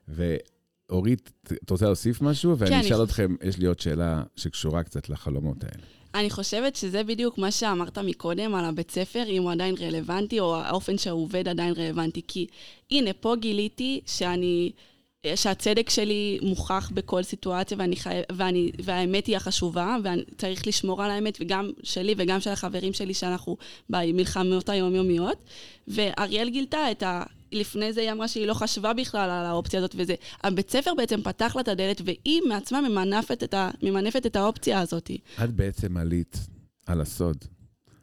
ואורית, 0.08 1.32
את 1.64 1.70
רוצה 1.70 1.86
להוסיף 1.86 2.22
משהו? 2.22 2.58
ואני 2.58 2.72
כן, 2.72 2.80
אשאל 2.80 3.04
אתכם, 3.04 3.36
יש 3.44 3.58
לי 3.58 3.68
עוד 3.68 3.80
שאלה 3.80 4.24
שקשורה 4.36 4.84
קצת 4.84 5.10
לחלומות 5.10 5.64
האלה. 5.64 5.84
אני 6.18 6.30
חושבת 6.30 6.76
שזה 6.76 7.04
בדיוק 7.04 7.38
מה 7.38 7.52
שאמרת 7.52 7.98
מקודם 7.98 8.56
על 8.56 8.66
הבית 8.66 8.92
ספר, 8.92 9.24
אם 9.28 9.44
הוא 9.44 9.52
עדיין 9.52 9.76
רלוונטי, 9.80 10.40
או 10.40 10.56
האופן 10.56 10.98
שהוא 10.98 11.24
עובד 11.24 11.48
עדיין 11.48 11.74
רלוונטי. 11.78 12.22
כי 12.28 12.48
הנה, 12.92 13.14
פה 13.14 13.36
גיליתי 13.36 14.02
שאני... 14.06 14.72
שהצדק 15.36 15.90
שלי 15.90 16.40
מוכח 16.42 16.92
בכל 16.94 17.24
סיטואציה, 17.24 17.78
ואני 17.80 17.96
חי... 17.96 18.22
ואני... 18.32 18.72
והאמת 18.84 19.28
היא 19.28 19.38
החשובה, 19.38 19.98
וצריך 20.04 20.68
לשמור 20.68 21.04
על 21.04 21.12
האמת, 21.12 21.38
וגם 21.42 21.72
שלי 21.84 22.16
וגם 22.18 22.40
של 22.40 22.50
החברים 22.50 22.94
שלי, 22.94 23.14
שאנחנו 23.14 23.58
במלחמות 23.90 24.70
היומיומיות. 24.70 25.38
ואריאל 25.88 26.50
גילתה 26.50 26.92
את 26.92 27.04
ה... 27.04 27.24
לפני 27.52 27.94
זה 27.94 28.02
היא 28.02 28.12
אמרה 28.12 28.28
שהיא 28.28 28.48
לא 28.48 28.54
חשבה 28.54 28.94
בכלל 28.94 29.30
על 29.30 29.46
האופציה 29.46 29.80
הזאת 29.80 29.96
וזה. 29.98 30.16
הבית 30.44 30.70
ספר 30.70 30.94
בעצם 30.98 31.22
פתח 31.22 31.56
לה 31.56 31.62
את 31.62 31.68
הדלת, 31.68 32.02
והיא 32.06 32.42
מעצמה 32.50 32.82
ממנפת 32.82 33.44
את, 33.44 33.54
ה... 33.54 33.70
ממנפת 33.84 34.26
את 34.26 34.36
האופציה 34.36 34.80
הזאת. 34.80 35.12
את 35.44 35.52
בעצם 35.52 35.98
עלית 35.98 36.38
על 36.86 37.02
הסוד. 37.02 37.38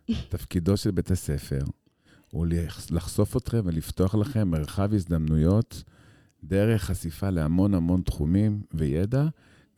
תפקידו 0.29 0.77
של 0.77 0.91
בית 0.91 1.11
הספר 1.11 1.61
הוא 2.31 2.47
לחשוף 2.91 3.37
אתכם 3.37 3.61
ולפתוח 3.65 4.15
לכם 4.15 4.49
מרחב 4.49 4.95
הזדמנויות 4.95 5.83
דרך 6.45 6.85
חשיפה 6.85 7.31
להמון 7.31 7.75
המון 7.75 8.03
תחומים 8.03 8.63
וידע, 8.75 9.27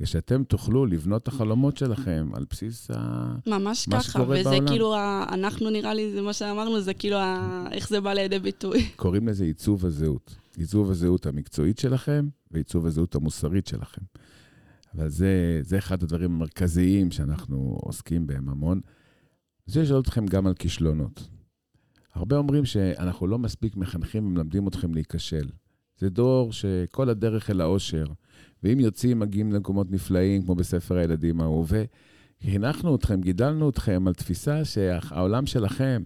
ושאתם 0.01 0.45
תוכלו 0.45 0.87
לבנות 0.87 1.23
את 1.23 1.29
החלומות 1.29 1.77
שלכם 1.77 2.31
על 2.35 2.45
בסיס 2.51 2.91
ה... 2.91 3.35
ממש 3.47 3.89
ככה, 3.93 4.23
וזה 4.23 4.43
בעולם. 4.43 4.69
כאילו, 4.69 4.95
ה... 4.95 5.27
אנחנו 5.33 5.71
נראה 5.71 5.95
לי, 5.95 6.13
זה 6.13 6.23
מה 6.23 6.33
שאמרנו, 6.33 6.81
זה 6.81 6.95
כאילו, 6.95 7.17
ה... 7.17 7.65
איך 7.73 7.89
זה 7.89 8.01
בא 8.01 8.13
לידי 8.13 8.39
ביטוי. 8.39 8.89
קוראים 8.97 9.29
לזה 9.29 9.45
עיצוב 9.45 9.87
הזהות. 9.87 10.37
עיצוב 10.57 10.91
הזהות 10.91 11.27
המקצועית 11.27 11.79
שלכם, 11.79 12.29
ועיצוב 12.51 12.87
הזהות 12.87 13.15
המוסרית 13.15 13.67
שלכם. 13.67 14.03
אבל 14.95 15.09
זה, 15.09 15.61
זה 15.63 15.79
אחד 15.79 16.03
הדברים 16.03 16.35
המרכזיים 16.35 17.11
שאנחנו 17.11 17.79
עוסקים 17.83 18.27
בהם 18.27 18.49
המון. 18.49 18.81
אני 18.81 18.83
רוצה 19.69 19.83
לשאול 19.83 20.01
אתכם 20.01 20.27
גם 20.27 20.47
על 20.47 20.55
כישלונות. 20.55 21.29
הרבה 22.15 22.37
אומרים 22.37 22.65
שאנחנו 22.65 23.27
לא 23.27 23.39
מספיק 23.39 23.77
מחנכים 23.77 24.27
ומלמדים 24.27 24.69
אתכם 24.69 24.95
להיכשל. 24.95 25.47
זה 25.99 26.11
דור 26.11 26.53
שכל 26.53 27.09
הדרך 27.09 27.51
אל 27.51 27.61
האושר, 27.61 28.05
ואם 28.63 28.81
יוצאים, 28.81 29.19
מגיעים 29.19 29.53
למקומות 29.53 29.91
נפלאים, 29.91 30.43
כמו 30.43 30.55
בספר 30.55 30.97
הילדים 30.97 31.41
האהוב. 31.41 31.73
וחינכנו 32.43 32.97
אתכם, 32.97 33.21
גידלנו 33.21 33.71
אתכם 33.71 34.05
על 34.07 34.15
תפיסה 34.15 34.65
שהעולם 34.65 35.47
שלכם, 35.47 36.03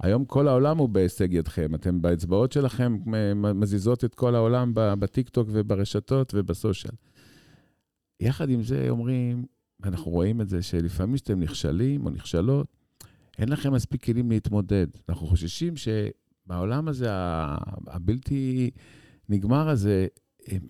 היום 0.00 0.24
כל 0.24 0.48
העולם 0.48 0.78
הוא 0.78 0.88
בהישג 0.88 1.32
ידכם. 1.32 1.74
אתם 1.74 2.02
באצבעות 2.02 2.52
שלכם 2.52 2.98
מזיזות 3.36 4.04
את 4.04 4.14
כל 4.14 4.34
העולם 4.34 4.72
בטיקטוק 4.74 5.48
וברשתות 5.52 6.32
ובסושיאל. 6.36 6.94
יחד 8.20 8.50
עם 8.50 8.62
זה 8.62 8.86
אומרים, 8.90 9.44
ואנחנו 9.80 10.10
רואים 10.10 10.40
את 10.40 10.48
זה, 10.48 10.62
שלפעמים 10.62 11.14
כשאתם 11.14 11.40
נכשלים 11.40 12.06
או 12.06 12.10
נכשלות, 12.10 12.66
אין 13.38 13.48
לכם 13.48 13.72
מספיק 13.72 14.04
כלים 14.04 14.30
להתמודד. 14.30 14.86
אנחנו 15.08 15.26
חוששים 15.26 15.74
שבעולם 15.76 16.88
הזה, 16.88 17.06
הבלתי 17.86 18.70
נגמר 19.28 19.68
הזה, 19.68 20.06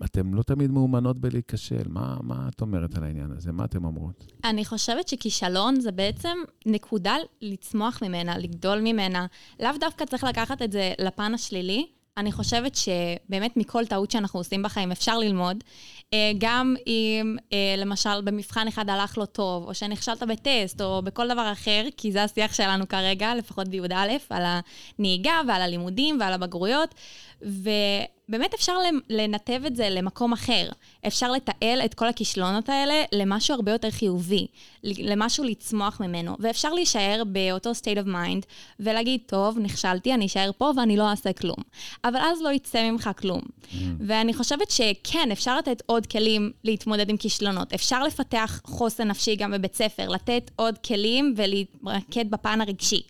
אתם 0.05 0.33
לא 0.33 0.43
תמיד 0.43 0.71
מאומנות 0.71 1.17
בלהיכשל. 1.17 1.87
מה, 1.89 2.17
מה 2.23 2.49
את 2.55 2.61
אומרת 2.61 2.97
על 2.97 3.03
העניין 3.03 3.31
הזה? 3.31 3.51
מה 3.51 3.65
אתן 3.65 3.83
אומרות? 3.83 4.33
אני 4.43 4.65
חושבת 4.65 5.07
שכישלון 5.07 5.79
זה 5.79 5.91
בעצם 5.91 6.37
נקודה 6.65 7.15
לצמוח 7.41 8.03
ממנה, 8.03 8.37
לגדול 8.37 8.79
ממנה. 8.79 9.25
לאו 9.59 9.71
דווקא 9.79 10.05
צריך 10.05 10.23
לקחת 10.23 10.61
את 10.61 10.71
זה 10.71 10.93
לפן 10.99 11.33
השלילי. 11.33 11.85
אני 12.17 12.31
חושבת 12.31 12.75
שבאמת 12.75 13.57
מכל 13.57 13.85
טעות 13.85 14.11
שאנחנו 14.11 14.39
עושים 14.39 14.63
בחיים 14.63 14.91
אפשר 14.91 15.17
ללמוד. 15.17 15.63
אה, 16.13 16.31
גם 16.37 16.75
אם 16.87 17.37
אה, 17.53 17.75
למשל 17.77 18.21
במבחן 18.23 18.67
אחד 18.67 18.89
הלך 18.89 19.17
לא 19.17 19.25
טוב, 19.25 19.63
או 19.63 19.73
שנכשלת 19.73 20.23
בטסט, 20.23 20.81
או 20.81 21.01
בכל 21.01 21.27
דבר 21.27 21.51
אחר, 21.51 21.85
כי 21.97 22.11
זה 22.11 22.23
השיח 22.23 22.53
שלנו 22.53 22.87
כרגע, 22.87 23.35
לפחות 23.35 23.67
בי"א, 23.67 24.07
על 24.29 24.43
הנהיגה 24.99 25.41
ועל 25.47 25.61
הלימודים 25.61 26.17
ועל 26.19 26.33
הבגרויות. 26.33 26.95
ובאמת 28.29 28.53
אפשר 28.53 28.73
לנתב 29.09 29.61
את 29.67 29.75
זה 29.75 29.89
למקום 29.89 30.33
אחר. 30.33 30.69
אפשר 31.07 31.31
לתעל 31.31 31.81
את 31.85 31.93
כל 31.93 32.07
הכישלונות 32.07 32.69
האלה 32.69 33.03
למשהו 33.11 33.55
הרבה 33.55 33.71
יותר 33.71 33.91
חיובי, 33.91 34.47
למשהו 34.83 35.43
לצמוח 35.43 36.01
ממנו. 36.01 36.35
ואפשר 36.39 36.73
להישאר 36.73 37.23
באותו 37.27 37.71
state 37.71 38.05
of 38.05 38.07
mind 38.07 38.45
ולהגיד, 38.79 39.21
טוב, 39.25 39.59
נכשלתי, 39.59 40.13
אני 40.13 40.25
אשאר 40.25 40.51
פה 40.57 40.71
ואני 40.77 40.97
לא 40.97 41.09
אעשה 41.09 41.33
כלום. 41.33 41.57
אבל 42.03 42.19
אז 42.19 42.41
לא 42.41 42.49
יצא 42.49 42.91
ממך 42.91 43.09
כלום. 43.17 43.41
Mm. 43.41 43.75
ואני 43.99 44.33
חושבת 44.33 44.71
שכן, 44.71 45.29
אפשר 45.31 45.57
לתת 45.57 45.83
עוד 45.85 46.05
כלים 46.05 46.51
להתמודד 46.63 47.09
עם 47.09 47.17
כישלונות. 47.17 47.73
אפשר 47.73 48.03
לפתח 48.03 48.61
חוסן 48.63 49.07
נפשי 49.07 49.35
גם 49.35 49.51
בבית 49.51 49.75
ספר, 49.75 50.09
לתת 50.09 50.51
עוד 50.55 50.77
כלים 50.77 51.33
ולהתמקד 51.37 52.31
בפן 52.31 52.61
הרגשי. 52.61 53.01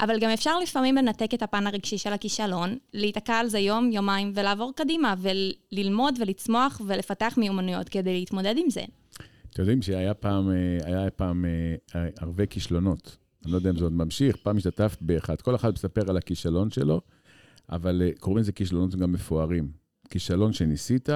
אבל 0.00 0.18
גם 0.18 0.30
אפשר 0.30 0.58
לפעמים 0.58 0.96
לנתק 0.96 1.34
את 1.34 1.42
הפן 1.42 1.66
הרגשי 1.66 1.98
של 1.98 2.12
הכישלון, 2.12 2.76
להיתקע 2.94 3.34
על 3.34 3.48
זה 3.48 3.58
יום, 3.58 3.92
יומיים, 3.92 4.32
ולעבור 4.60 4.74
קדימה, 4.76 5.14
וללמוד 5.18 6.14
ולצמוח 6.20 6.80
ולפתח 6.86 7.34
מיומנויות 7.36 7.88
כדי 7.88 8.12
להתמודד 8.12 8.54
עם 8.56 8.70
זה. 8.70 8.80
אתם 9.50 9.62
יודעים 9.62 9.82
שהיה 9.82 10.14
פעם, 10.14 10.50
אה, 10.50 10.78
היה 10.82 11.10
פעם 11.10 11.44
אה, 11.44 12.08
הרבה 12.18 12.46
כישלונות. 12.46 13.16
אני 13.44 13.52
לא 13.52 13.56
יודע 13.56 13.70
אם 13.70 13.76
זה 13.76 13.84
עוד 13.84 13.92
ממשיך, 13.92 14.36
פעם 14.36 14.56
השתתפת 14.56 15.02
באחד, 15.02 15.40
כל 15.40 15.54
אחד 15.54 15.72
מספר 15.72 16.10
על 16.10 16.16
הכישלון 16.16 16.70
שלו, 16.70 17.00
אבל 17.70 18.02
אה, 18.02 18.10
קוראים 18.18 18.40
לזה 18.40 18.52
כישלונות 18.52 18.94
גם 18.94 19.12
מפוארים. 19.12 19.68
כישלון 20.10 20.52
שניסית, 20.52 21.08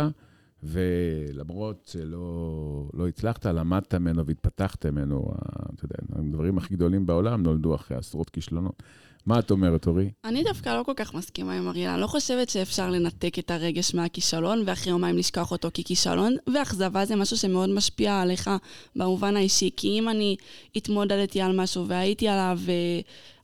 ולמרות 0.62 1.90
שלא 1.90 2.88
לא 2.94 3.09
הצלחת, 3.09 3.46
למדת 3.46 3.94
ממנו 3.94 4.26
והתפתחת 4.26 4.87
ממנו. 4.87 5.35
אתה 5.74 5.85
יודע, 5.85 5.96
הדברים 6.12 6.59
הכי 6.59 6.74
גדולים 6.74 7.07
בעולם 7.07 7.42
נולדו 7.42 7.74
אחרי 7.74 7.96
עשרות 7.96 8.30
כישלונות. 8.30 8.83
מה 9.26 9.38
את 9.38 9.50
אומרת, 9.50 9.87
אורי? 9.87 10.10
אני 10.24 10.44
דווקא 10.44 10.68
לא 10.68 10.82
כל 10.82 10.92
כך 10.96 11.14
מסכימה 11.14 11.52
עם 11.52 11.68
אריאלה. 11.68 11.94
אני 11.94 12.02
לא 12.02 12.06
חושבת 12.06 12.48
שאפשר 12.48 12.90
לנתק 12.90 13.38
את 13.38 13.50
הרגש 13.50 13.94
מהכישלון, 13.94 14.62
ואחרי 14.66 14.92
יומיים 14.92 15.18
לשכוח 15.18 15.52
אותו 15.52 15.68
ככישלון, 15.74 16.37
ואכזבה 16.54 17.04
זה 17.04 17.16
משהו 17.16 17.37
שמאוד 17.37 17.70
משפיע 17.70 18.20
עליך 18.20 18.50
במובן 18.96 19.37
האישי. 19.37 19.70
כי 19.76 19.98
אם 19.98 20.08
אני 20.08 20.37
התמודדתי 20.76 21.40
על 21.40 21.60
משהו 21.60 21.88
והייתי 21.88 22.28
עליו... 22.28 22.58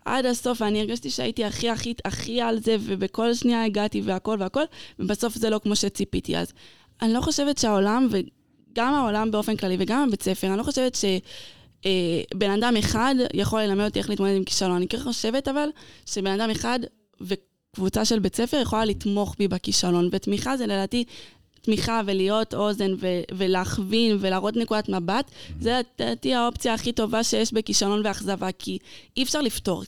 עד 0.04 0.26
הסוף, 0.26 0.60
ואני 0.60 0.80
הרגשתי 0.80 1.10
שהייתי 1.10 1.44
הכי 1.44 1.70
הכי 1.70 1.94
הכי 2.04 2.40
על 2.40 2.60
זה, 2.60 2.76
ובכל 2.80 3.34
שנייה 3.34 3.64
הגעתי 3.64 4.02
והכל 4.04 4.36
והכל, 4.40 4.62
ובסוף 4.98 5.34
זה 5.34 5.50
לא 5.50 5.58
כמו 5.58 5.76
שציפיתי. 5.76 6.36
אז 6.36 6.52
אני 7.02 7.12
לא 7.12 7.20
חושבת 7.20 7.58
שהעולם, 7.58 8.08
וגם 8.10 8.94
העולם 8.94 9.30
באופן 9.30 9.56
כללי 9.56 9.76
וגם 9.78 10.04
הבית 10.08 10.22
ספר, 10.22 10.46
אני 10.46 10.58
לא 10.58 10.62
חושבת 10.62 10.94
ש... 10.94 11.04
אה, 11.86 11.90
בן 12.34 12.50
אדם 12.50 12.74
אחד 12.78 13.14
יכול 13.34 13.60
ללמד 13.62 13.84
אותי 13.84 13.98
איך 13.98 14.10
להתמודד 14.10 14.36
עם 14.36 14.44
כישלון. 14.44 14.76
אני 14.76 14.88
כן 14.88 14.98
חושבת 14.98 15.48
אבל 15.48 15.68
שבן 16.06 16.40
אדם 16.40 16.50
אחד 16.50 16.78
וקבוצה 17.20 18.04
של 18.04 18.18
בית 18.18 18.36
ספר 18.36 18.56
יכולה 18.62 18.84
לתמוך 18.84 19.36
בי 19.38 19.48
בכישלון, 19.48 20.08
ותמיכה 20.12 20.56
זה 20.56 20.66
לדעתי 20.66 21.04
תמיכה 21.62 22.00
ולהיות 22.06 22.54
אוזן 22.54 22.92
ו- 23.00 23.22
ולהכווין 23.32 24.16
ולהראות 24.20 24.56
נקודת 24.56 24.88
מבט, 24.88 25.30
זה 25.60 25.80
לדעתי 25.98 26.34
האופציה 26.34 26.74
הכי 26.74 26.92
טובה 26.92 27.24
שיש 27.24 27.52
בכישלון 27.52 28.02
ואכזבה, 28.04 28.52
כי 28.52 28.78
אי 29.16 29.22
אפשר 29.22 29.40
לפתור 29.40 29.84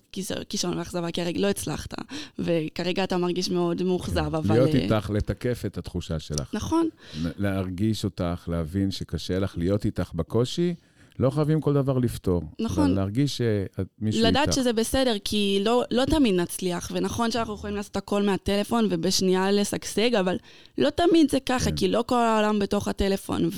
כישלון 0.48 0.78
ואכזבה, 0.78 1.10
כי 1.10 1.22
הרי 1.22 1.32
לא 1.32 1.46
הצלחת, 1.46 1.94
וכרגע 2.38 3.04
אתה 3.04 3.16
מרגיש 3.16 3.50
מאוד 3.50 3.82
מאוכזב, 3.82 4.14
כן. 4.14 4.34
אבל... 4.34 4.54
להיות 4.54 4.74
איתך, 4.74 5.10
לתקף 5.14 5.62
את 5.66 5.78
התחושה 5.78 6.18
שלך. 6.18 6.54
נכון. 6.54 6.88
להרגיש 7.36 8.04
אותך, 8.04 8.48
להבין 8.52 8.90
שקשה 8.90 9.38
לך 9.38 9.58
להיות 9.58 9.84
איתך 9.84 10.10
בקושי. 10.14 10.74
לא 11.22 11.30
חייבים 11.30 11.60
כל 11.60 11.74
דבר 11.74 11.98
לפתור. 11.98 12.42
נכון. 12.58 12.84
אבל 12.84 12.92
להרגיש 12.92 13.36
שמישהו 13.36 14.18
איתך. 14.18 14.28
לדעת 14.28 14.52
שזה 14.52 14.72
בסדר, 14.72 15.16
כי 15.24 15.62
לא, 15.64 15.82
לא 15.90 16.04
תמיד 16.04 16.34
נצליח, 16.34 16.90
ונכון 16.94 17.30
שאנחנו 17.30 17.54
יכולים 17.54 17.76
לעשות 17.76 17.96
הכל 17.96 18.22
מהטלפון 18.22 18.86
ובשנייה 18.90 19.50
לשגשג, 19.50 20.14
אבל 20.14 20.36
לא 20.78 20.90
תמיד 20.90 21.30
זה 21.30 21.40
ככה, 21.40 21.70
כן. 21.70 21.76
כי 21.76 21.88
לא 21.88 22.04
כל 22.06 22.16
העולם 22.16 22.58
בתוך 22.58 22.88
הטלפון. 22.88 23.48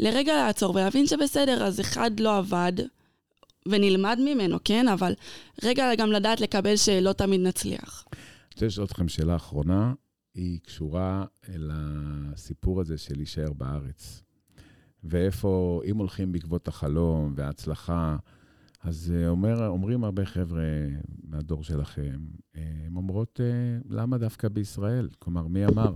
ולרגע 0.00 0.36
לעצור 0.36 0.74
ולהבין 0.74 1.06
שבסדר, 1.06 1.64
אז 1.64 1.80
אחד 1.80 2.20
לא 2.20 2.38
עבד, 2.38 2.72
ונלמד 3.68 4.18
ממנו, 4.24 4.58
כן? 4.64 4.88
אבל 4.88 5.14
רגע 5.64 5.94
גם 5.94 6.12
לדעת 6.12 6.40
לקבל 6.40 6.76
שלא 6.76 7.12
תמיד 7.12 7.40
נצליח. 7.40 8.04
אני 8.12 8.20
רוצה 8.54 8.66
לשאול 8.66 8.86
אתכם 8.86 9.08
שאלה 9.08 9.36
אחרונה, 9.36 9.92
היא 10.34 10.58
קשורה 10.66 11.24
אל 11.48 11.70
הסיפור 11.72 12.80
הזה 12.80 12.98
של 12.98 13.14
להישאר 13.16 13.52
בארץ. 13.52 14.22
ואיפה, 15.04 15.80
אם 15.84 15.96
הולכים 15.96 16.32
בעקבות 16.32 16.68
החלום 16.68 17.32
וההצלחה, 17.36 18.16
אז 18.82 19.12
אה, 19.16 19.28
אומר, 19.28 19.66
אומרים 19.66 20.04
הרבה 20.04 20.24
חבר'ה 20.24 20.62
מהדור 21.24 21.64
שלכם, 21.64 22.20
אה, 22.56 22.62
הם 22.86 22.96
אומרות, 22.96 23.40
אה, 23.40 23.96
למה 23.96 24.18
דווקא 24.18 24.48
בישראל? 24.48 25.08
כלומר, 25.18 25.46
מי 25.46 25.66
אמר? 25.66 25.94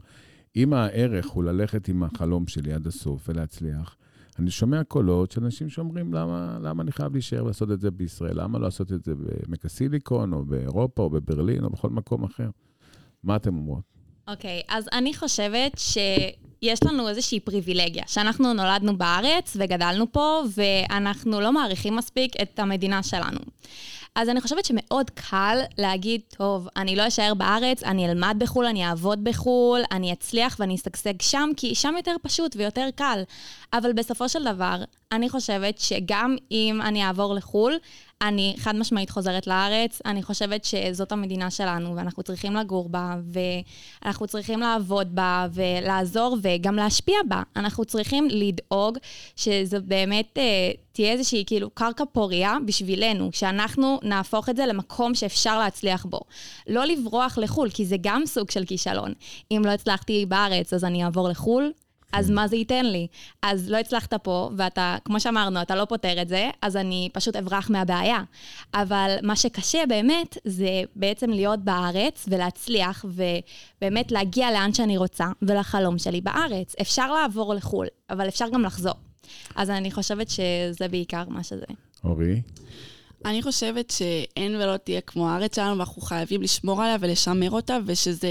אם 0.57 0.73
הערך 0.73 1.27
הוא 1.27 1.45
ללכת 1.45 1.88
עם 1.88 2.03
החלום 2.03 2.47
שלי 2.47 2.73
עד 2.73 2.87
הסוף 2.87 3.29
ולהצליח, 3.29 3.97
אני 4.38 4.51
שומע 4.51 4.85
קולות 4.85 5.31
של 5.31 5.45
אנשים 5.45 5.69
שאומרים, 5.69 6.14
למה, 6.14 6.59
למה 6.62 6.83
אני 6.83 6.93
חייב 6.93 7.12
להישאר 7.12 7.45
ולעשות 7.45 7.71
את 7.71 7.81
זה 7.81 7.90
בישראל? 7.90 8.40
למה 8.40 8.59
לא 8.59 8.64
לעשות 8.64 8.93
את 8.93 9.05
זה 9.05 9.14
במקה 9.14 9.69
סיליקון, 9.69 10.33
או 10.33 10.45
באירופה, 10.45 11.03
או 11.03 11.11
בברלין, 11.11 11.64
או 11.64 11.71
בכל 11.71 11.90
מקום 11.90 12.25
אחר? 12.25 12.51
מה 13.23 13.37
אתם 13.37 13.57
אומרות? 13.57 13.83
אוקיי, 14.29 14.61
okay, 14.61 14.75
אז 14.75 14.88
אני 14.93 15.14
חושבת 15.14 15.73
שיש 16.64 16.83
לנו 16.83 17.09
איזושהי 17.09 17.40
פריבילגיה, 17.40 18.05
שאנחנו 18.07 18.53
נולדנו 18.53 18.98
בארץ 18.98 19.57
וגדלנו 19.61 20.12
פה, 20.12 20.42
ואנחנו 20.57 21.40
לא 21.40 21.53
מעריכים 21.53 21.96
מספיק 21.96 22.33
את 22.42 22.59
המדינה 22.59 23.03
שלנו. 23.03 23.38
אז 24.14 24.29
אני 24.29 24.40
חושבת 24.40 24.64
שמאוד 24.64 25.11
קל 25.11 25.59
להגיד, 25.79 26.20
טוב, 26.37 26.68
אני 26.77 26.96
לא 26.96 27.09
אשאר 27.09 27.35
בארץ, 27.35 27.83
אני 27.83 28.07
אלמד 28.07 28.37
בחו"ל, 28.38 28.66
אני 28.66 28.87
אעבוד 28.87 29.24
בחו"ל, 29.24 29.81
אני 29.92 30.12
אצליח 30.12 30.57
ואני 30.61 30.74
אשגשג 30.74 31.22
שם, 31.22 31.50
כי 31.57 31.74
שם 31.74 31.94
יותר 31.96 32.16
פשוט 32.22 32.57
ויותר 32.57 32.88
קל. 32.94 33.22
אבל 33.72 33.92
בסופו 33.92 34.29
של 34.29 34.44
דבר, 34.44 34.77
אני 35.14 35.29
חושבת 35.29 35.79
שגם 35.79 36.37
אם 36.50 36.81
אני 36.83 37.05
אעבור 37.05 37.35
לחו"ל, 37.35 37.74
אני 38.22 38.55
חד 38.59 38.77
משמעית 38.77 39.11
חוזרת 39.11 39.46
לארץ. 39.46 40.00
אני 40.07 40.22
חושבת 40.22 40.64
שזאת 40.64 41.12
המדינה 41.12 41.50
שלנו, 41.50 41.96
ואנחנו 41.96 42.22
צריכים 42.22 42.55
לגור 42.55 42.88
בה, 42.88 43.16
ואנחנו 44.03 44.27
צריכים 44.27 44.61
לעבוד 44.61 45.14
בה, 45.14 45.46
ולעזור, 45.53 46.37
וגם 46.42 46.77
להשפיע 46.77 47.16
בה. 47.29 47.42
אנחנו 47.57 47.85
צריכים 47.85 48.29
לדאוג 48.31 48.98
שזו 49.37 49.77
באמת 49.85 50.38
אה, 50.38 50.70
תהיה 50.92 51.12
איזושהי 51.12 51.44
כאילו 51.46 51.70
קרקע 51.70 52.05
פוריה 52.12 52.57
בשבילנו, 52.66 53.31
שאנחנו 53.33 53.98
נהפוך 54.03 54.48
את 54.48 54.57
זה 54.57 54.66
למקום 54.66 55.14
שאפשר 55.14 55.59
להצליח 55.59 56.07
בו. 56.07 56.20
לא 56.66 56.85
לברוח 56.85 57.38
לחו"ל, 57.38 57.70
כי 57.70 57.85
זה 57.85 57.96
גם 58.00 58.27
סוג 58.27 58.50
של 58.50 58.64
כישלון. 58.64 59.12
אם 59.50 59.62
לא 59.64 59.70
הצלחתי 59.70 60.27
בארץ, 60.27 60.72
אז 60.72 60.85
אני 60.85 61.05
אעבור 61.05 61.29
לחו"ל, 61.29 61.72
אז 62.14 62.31
מה 62.31 62.48
זה 62.48 62.57
ייתן 62.57 62.87
לי? 62.87 63.07
אז 63.42 63.70
לא 63.70 63.77
הצלחת 63.77 64.14
פה, 64.14 64.50
ואתה, 64.57 64.96
כמו 65.05 65.20
שאמרנו, 65.20 65.62
אתה 65.62 65.77
לא 65.77 65.85
פותר 65.85 66.22
את 66.22 66.29
זה, 66.29 66.50
אז 66.62 66.77
אני 66.77 67.09
פשוט 67.12 67.37
אברח 67.37 67.70
מהבעיה. 67.70 68.22
אבל 68.74 69.16
מה 69.22 69.37
שקשה 69.37 69.79
באמת, 69.88 70.38
זה 70.44 70.83
בעצם 70.96 71.31
להיות 71.31 71.61
בארץ 71.61 72.27
ולהצליח, 72.29 73.05
ובאמת 73.09 74.12
להגיע 74.12 74.50
לאן 74.50 74.74
שאני 74.74 74.96
רוצה, 74.96 75.27
ולחלום 75.42 75.98
שלי 75.98 76.20
בארץ. 76.20 76.74
אפשר 76.81 77.12
לעבור 77.12 77.55
לחו"ל, 77.55 77.87
אבל 78.11 78.29
אפשר 78.29 78.48
גם 78.48 78.62
לחזור. 78.62 78.94
אז 79.57 79.70
אני 79.70 79.90
חושבת 79.90 80.31
שזה 80.31 80.88
בעיקר 80.90 81.24
מה 81.29 81.42
שזה. 81.42 81.66
אורי? 82.05 82.42
אני 83.24 83.42
חושבת 83.42 83.90
שאין 83.90 84.56
ולא 84.56 84.76
תהיה 84.76 85.00
כמו 85.00 85.28
הארץ 85.30 85.56
שלנו, 85.56 85.78
ואנחנו 85.78 86.02
חייבים 86.02 86.42
לשמור 86.42 86.82
עליה 86.82 86.96
ולשמר 87.00 87.50
אותה, 87.50 87.78
ושזה 87.87 88.28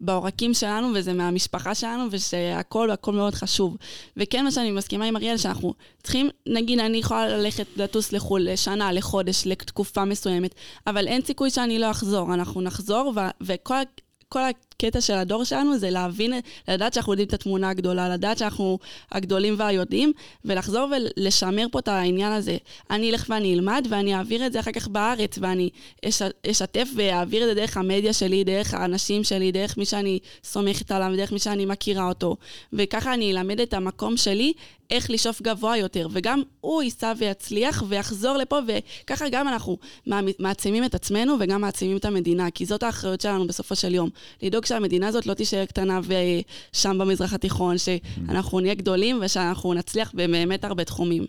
בעורקים 0.00 0.54
שלנו, 0.54 0.88
וזה 0.94 1.12
מהמשפחה 1.12 1.74
שלנו, 1.74 2.04
ושהכול, 2.10 2.90
הכל 2.90 3.12
מאוד 3.12 3.34
חשוב. 3.34 3.76
וכן, 4.16 4.44
מה 4.44 4.50
שאני 4.50 4.70
מסכימה 4.70 5.04
עם 5.04 5.16
אריאל, 5.16 5.36
שאנחנו 5.36 5.74
צריכים, 6.02 6.28
נגיד, 6.46 6.78
אני 6.78 6.98
יכולה 6.98 7.28
ללכת, 7.28 7.66
לטוס 7.76 8.12
לחו"ל 8.12 8.50
לשנה, 8.50 8.92
לחודש, 8.92 9.42
לתקופה 9.46 10.04
מסוימת, 10.04 10.54
אבל 10.86 11.08
אין 11.08 11.22
סיכוי 11.22 11.50
שאני 11.50 11.78
לא 11.78 11.90
אחזור. 11.90 12.34
אנחנו 12.34 12.60
נחזור, 12.60 13.12
ו- 13.16 13.20
וכל 13.40 13.74
כל 14.28 14.40
הקטע 14.76 15.00
של 15.00 15.14
הדור 15.14 15.44
שלנו 15.44 15.78
זה 15.78 15.90
להבין, 15.90 16.32
לדעת 16.68 16.94
שאנחנו 16.94 17.12
יודעים 17.12 17.28
את 17.28 17.34
התמונה 17.34 17.68
הגדולה, 17.68 18.08
לדעת 18.08 18.38
שאנחנו 18.38 18.78
הגדולים 19.12 19.54
והיודעים, 19.58 20.12
ולחזור 20.44 20.88
ולשמר 21.16 21.66
פה 21.70 21.78
את 21.78 21.88
העניין 21.88 22.32
הזה. 22.32 22.56
אני 22.90 23.10
אלך 23.10 23.26
ואני 23.28 23.54
אלמד, 23.54 23.86
ואני 23.90 24.14
אעביר 24.14 24.46
את 24.46 24.52
זה 24.52 24.60
אחר 24.60 24.72
כך 24.72 24.88
בארץ, 24.88 25.38
ואני 25.40 25.70
אש, 26.04 26.22
אשתף 26.50 26.88
ואעביר 26.96 27.42
את 27.42 27.48
זה 27.48 27.54
דרך 27.54 27.76
המדיה 27.76 28.12
שלי, 28.12 28.44
דרך 28.44 28.74
האנשים 28.74 29.24
שלי, 29.24 29.52
דרך 29.52 29.78
מי 29.78 29.84
שאני 29.84 30.18
סומכת 30.44 30.90
עליו, 30.90 31.12
דרך 31.16 31.32
מי 31.32 31.38
שאני 31.38 31.66
מכירה 31.66 32.08
אותו. 32.08 32.36
וככה 32.72 33.14
אני 33.14 33.32
אלמד 33.32 33.60
את 33.60 33.74
המקום 33.74 34.16
שלי, 34.16 34.52
איך 34.90 35.10
לשאוף 35.10 35.42
גבוה 35.42 35.76
יותר, 35.76 36.08
וגם 36.10 36.42
הוא 36.60 36.82
ייסע 36.82 37.12
ויצליח 37.18 37.84
ויחזור 37.88 38.36
לפה, 38.36 38.58
וככה 38.66 39.28
גם 39.28 39.48
אנחנו 39.48 39.78
מעצימים 40.38 40.84
את 40.84 40.94
עצמנו 40.94 41.36
וגם 41.40 41.60
מעצימים 41.60 41.96
את 41.96 42.04
המדינה, 42.04 42.50
כי 42.50 42.66
זאת 42.66 42.82
האחריות 42.82 43.20
שלנו 43.20 43.46
בסופו 43.46 43.76
של 43.76 43.94
יום. 43.94 44.08
לדאוג 44.42 44.63
שהמדינה 44.66 45.08
הזאת 45.08 45.26
לא 45.26 45.34
תישאר 45.34 45.64
קטנה 45.64 46.00
ושם 46.02 46.98
במזרח 46.98 47.32
התיכון, 47.32 47.76
שאנחנו 47.78 48.60
נהיה 48.60 48.74
גדולים 48.74 49.18
ושאנחנו 49.22 49.74
נצליח 49.74 50.12
באמת 50.14 50.64
הרבה 50.64 50.84
תחומים. 50.84 51.26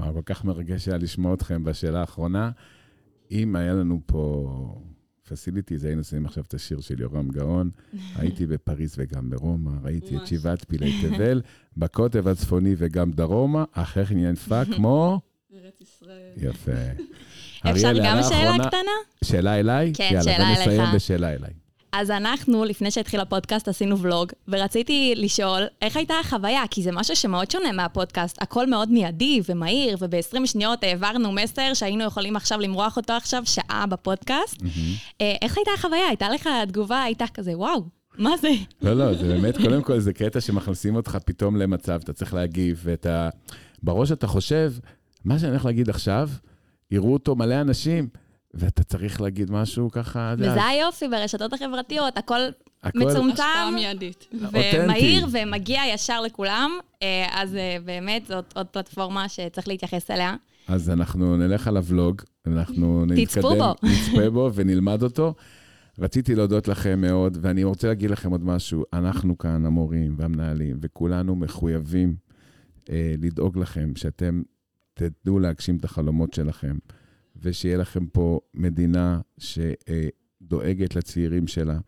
וואו, 0.00 0.14
כל 0.14 0.22
כך 0.24 0.44
מרגש 0.44 0.88
היה 0.88 0.98
לשמוע 0.98 1.34
אתכם 1.34 1.64
בשאלה 1.64 2.00
האחרונה. 2.00 2.50
אם 3.30 3.56
היה 3.56 3.74
לנו 3.74 4.00
פה 4.06 4.48
פסיליטיז, 5.28 5.84
היינו 5.84 6.04
שמים 6.04 6.26
עכשיו 6.26 6.44
את 6.48 6.54
השיר 6.54 6.80
של 6.80 7.00
יורם 7.00 7.28
גאון. 7.28 7.70
הייתי 8.16 8.46
בפריז 8.46 8.94
וגם 8.98 9.30
ברומא, 9.30 9.70
ראיתי 9.82 10.16
את 10.16 10.26
שבעת 10.26 10.64
פילי 10.68 10.92
תבל, 11.02 11.42
בקוטב 11.76 12.28
הצפוני 12.28 12.74
וגם 12.78 13.10
דרומה, 13.12 13.64
אחרי 13.72 14.06
כן 14.06 14.18
ינפה 14.18 14.64
כמו... 14.64 15.20
ארץ 15.54 15.80
ישראל. 15.80 16.32
יפה. 16.36 16.72
אפשר 17.70 17.92
גם 18.04 18.18
שאלה. 18.22 18.66
קטנה? 18.68 18.90
שאלה 19.24 19.60
אליי? 19.60 19.92
כן, 19.94 20.08
יאללה, 20.12 20.22
שאלה 20.22 20.44
בוא 20.44 20.52
נסיים 20.52 20.80
אליך. 20.80 20.94
בשאלה 20.94 21.34
אליי. 21.34 21.65
אז 21.92 22.10
אנחנו, 22.10 22.64
לפני 22.64 22.90
שהתחיל 22.90 23.20
הפודקאסט, 23.20 23.68
עשינו 23.68 23.98
ולוג, 23.98 24.32
ורציתי 24.48 25.12
לשאול, 25.16 25.62
איך 25.82 25.96
הייתה 25.96 26.14
החוויה? 26.20 26.62
כי 26.70 26.82
זה 26.82 26.92
משהו 26.92 27.16
שמאוד 27.16 27.50
שונה 27.50 27.72
מהפודקאסט. 27.72 28.42
הכל 28.42 28.66
מאוד 28.66 28.90
מיידי 28.90 29.40
ומהיר, 29.48 29.96
וב-20 30.00 30.46
שניות 30.46 30.84
העברנו 30.84 31.32
מסר 31.32 31.74
שהיינו 31.74 32.04
יכולים 32.04 32.36
עכשיו 32.36 32.60
למרוח 32.60 32.96
אותו 32.96 33.12
עכשיו 33.12 33.42
שעה 33.44 33.84
בפודקאסט. 33.88 34.62
אה, 35.20 35.34
איך 35.42 35.56
הייתה 35.58 35.70
החוויה? 35.74 36.08
הייתה 36.08 36.30
לך 36.30 36.48
תגובה, 36.68 37.02
הייתה 37.02 37.24
כזה, 37.34 37.58
וואו, 37.58 37.84
מה 38.18 38.36
זה? 38.36 38.48
לא, 38.82 38.92
לא, 38.92 39.14
זה 39.14 39.28
באמת, 39.28 39.56
קודם 39.56 39.82
כל 39.82 39.98
זה 39.98 40.12
קטע 40.12 40.40
שמכניסים 40.40 40.96
אותך 40.96 41.18
פתאום 41.24 41.56
למצב, 41.56 42.00
אתה 42.04 42.12
צריך 42.12 42.34
להגיב, 42.34 42.80
ואתה... 42.84 43.28
בראש 43.82 44.12
אתה 44.12 44.26
חושב, 44.26 44.72
מה 45.24 45.38
שאני 45.38 45.50
הולך 45.50 45.64
להגיד 45.64 45.90
עכשיו, 45.90 46.28
יראו 46.90 47.12
אותו 47.12 47.36
מלא 47.36 47.60
אנשים, 47.60 48.08
ואתה 48.58 48.84
צריך 48.84 49.20
להגיד 49.20 49.50
משהו 49.50 49.90
ככה, 49.90 50.34
וזה 50.38 50.64
היופי 50.64 51.08
ברשתות 51.08 51.52
החברתיות, 51.52 52.18
הכל 52.18 52.40
הכל- 52.82 52.98
מצומצם. 52.98 53.30
השפעה 53.32 53.70
מיידית. 53.74 54.26
ומהיר 54.42 55.26
ומגיע 55.32 55.82
ישר 55.94 56.20
לכולם, 56.20 56.70
אה, 57.02 57.26
אז 57.30 57.54
אה, 57.56 57.76
באמת 57.84 58.26
זאת 58.26 58.52
עוד 58.56 58.66
פלטפורמה 58.66 59.28
שצריך 59.28 59.68
להתייחס 59.68 60.10
אליה. 60.10 60.36
אז 60.68 60.90
אנחנו 60.90 61.36
נלך 61.36 61.68
על 61.68 61.76
הוולוג, 61.76 62.22
אנחנו 62.46 63.04
נתקדם, 63.06 63.42
בו. 63.42 63.74
נצפה 63.82 64.30
בו 64.30 64.50
ונלמד 64.54 65.02
אותו. 65.02 65.34
רציתי 65.98 66.34
להודות 66.34 66.68
לכם 66.68 67.00
מאוד, 67.00 67.38
ואני 67.40 67.64
רוצה 67.64 67.88
להגיד 67.88 68.10
לכם 68.10 68.30
עוד 68.30 68.44
משהו. 68.44 68.84
אנחנו 68.92 69.38
כאן, 69.38 69.66
המורים 69.66 70.14
והמנהלים, 70.18 70.76
וכולנו 70.82 71.36
מחויבים 71.36 72.16
אה, 72.90 73.14
לדאוג 73.22 73.58
לכם, 73.58 73.92
שאתם 73.96 74.42
תדעו 74.94 75.38
להגשים 75.38 75.76
את 75.76 75.84
החלומות 75.84 76.34
שלכם, 76.34 76.76
ושיהיה 77.42 77.76
לכם 77.76 78.06
פה 78.06 78.40
מדינה 78.54 79.20
שדואגת 79.38 80.96
לצעירים 80.96 81.46
שלה. 81.46 81.78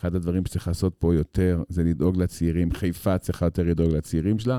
אחד 0.00 0.14
הדברים 0.14 0.46
שצריך 0.46 0.68
לעשות 0.68 0.94
פה 0.98 1.14
יותר 1.14 1.62
זה 1.68 1.84
לדאוג 1.84 2.16
לצעירים. 2.16 2.72
חיפה 2.72 3.18
צריכה 3.18 3.46
יותר 3.46 3.62
לדאוג 3.62 3.92
לצעירים 3.92 4.38
שלה, 4.38 4.58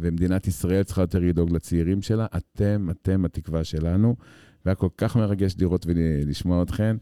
ומדינת 0.00 0.46
ישראל 0.46 0.82
צריכה 0.82 1.00
יותר 1.02 1.18
לדאוג 1.18 1.50
לצעירים 1.52 2.02
שלה. 2.02 2.26
אתם, 2.36 2.88
אתם 2.90 3.24
התקווה 3.24 3.64
שלנו. 3.64 4.16
והיה 4.64 4.74
כל 4.74 4.88
כך 4.96 5.16
מרגש 5.16 5.54
לראות 5.58 5.86
ולשמוע 5.88 6.62
אתכן, 6.62 6.96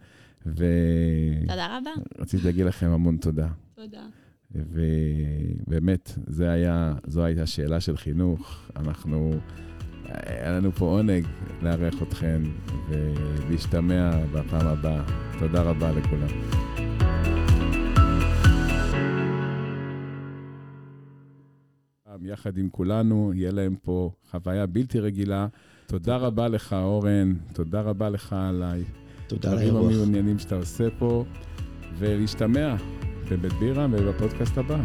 ורציתי 0.47 1.47
תודה 1.49 1.79
רבה. 1.79 1.91
להגיד 2.45 2.67
לכם 2.67 2.91
המון 2.91 3.17
תודה. 3.17 3.49
תודה. 3.75 4.07
ובאמת, 4.51 6.19
היה, 6.39 6.95
זו 7.07 7.25
הייתה 7.25 7.47
שאלה 7.47 7.81
של 7.81 7.97
חינוך. 7.97 8.71
אנחנו, 8.77 9.35
היה 10.09 10.53
לנו 10.53 10.73
פה 10.73 10.85
עונג 10.85 11.27
לארח 11.63 12.03
אתכן 12.03 12.43
ולהשתמע 12.89 14.11
בפעם 14.33 14.67
הבאה. 14.67 15.03
תודה 15.39 15.63
רבה 15.63 15.93
לכולם. 15.93 16.29
יחד 22.23 22.59
עם 22.59 22.69
כולנו, 22.71 23.33
יהיה 23.35 23.53
להם 23.53 23.75
פה 23.83 24.11
חוויה 24.31 24.67
בלתי 24.67 25.01
רגילה. 25.01 25.47
תודה 25.87 26.17
רבה 26.17 26.49
לך, 26.49 26.73
אורן, 26.73 27.35
תודה 27.53 27.81
רבה 27.81 28.11
לך 28.11 28.33
על 28.33 28.63
תודה 29.27 29.49
הדברים 29.49 29.75
האירוח. 29.75 29.93
המעוניינים 29.93 30.39
שאתה 30.39 30.55
עושה 30.55 30.85
פה, 30.99 31.25
ולהשתמע 31.99 32.75
בבית 33.31 33.53
בירה 33.53 33.87
ובפודקאסט 33.91 34.59
הבא. 34.59 34.79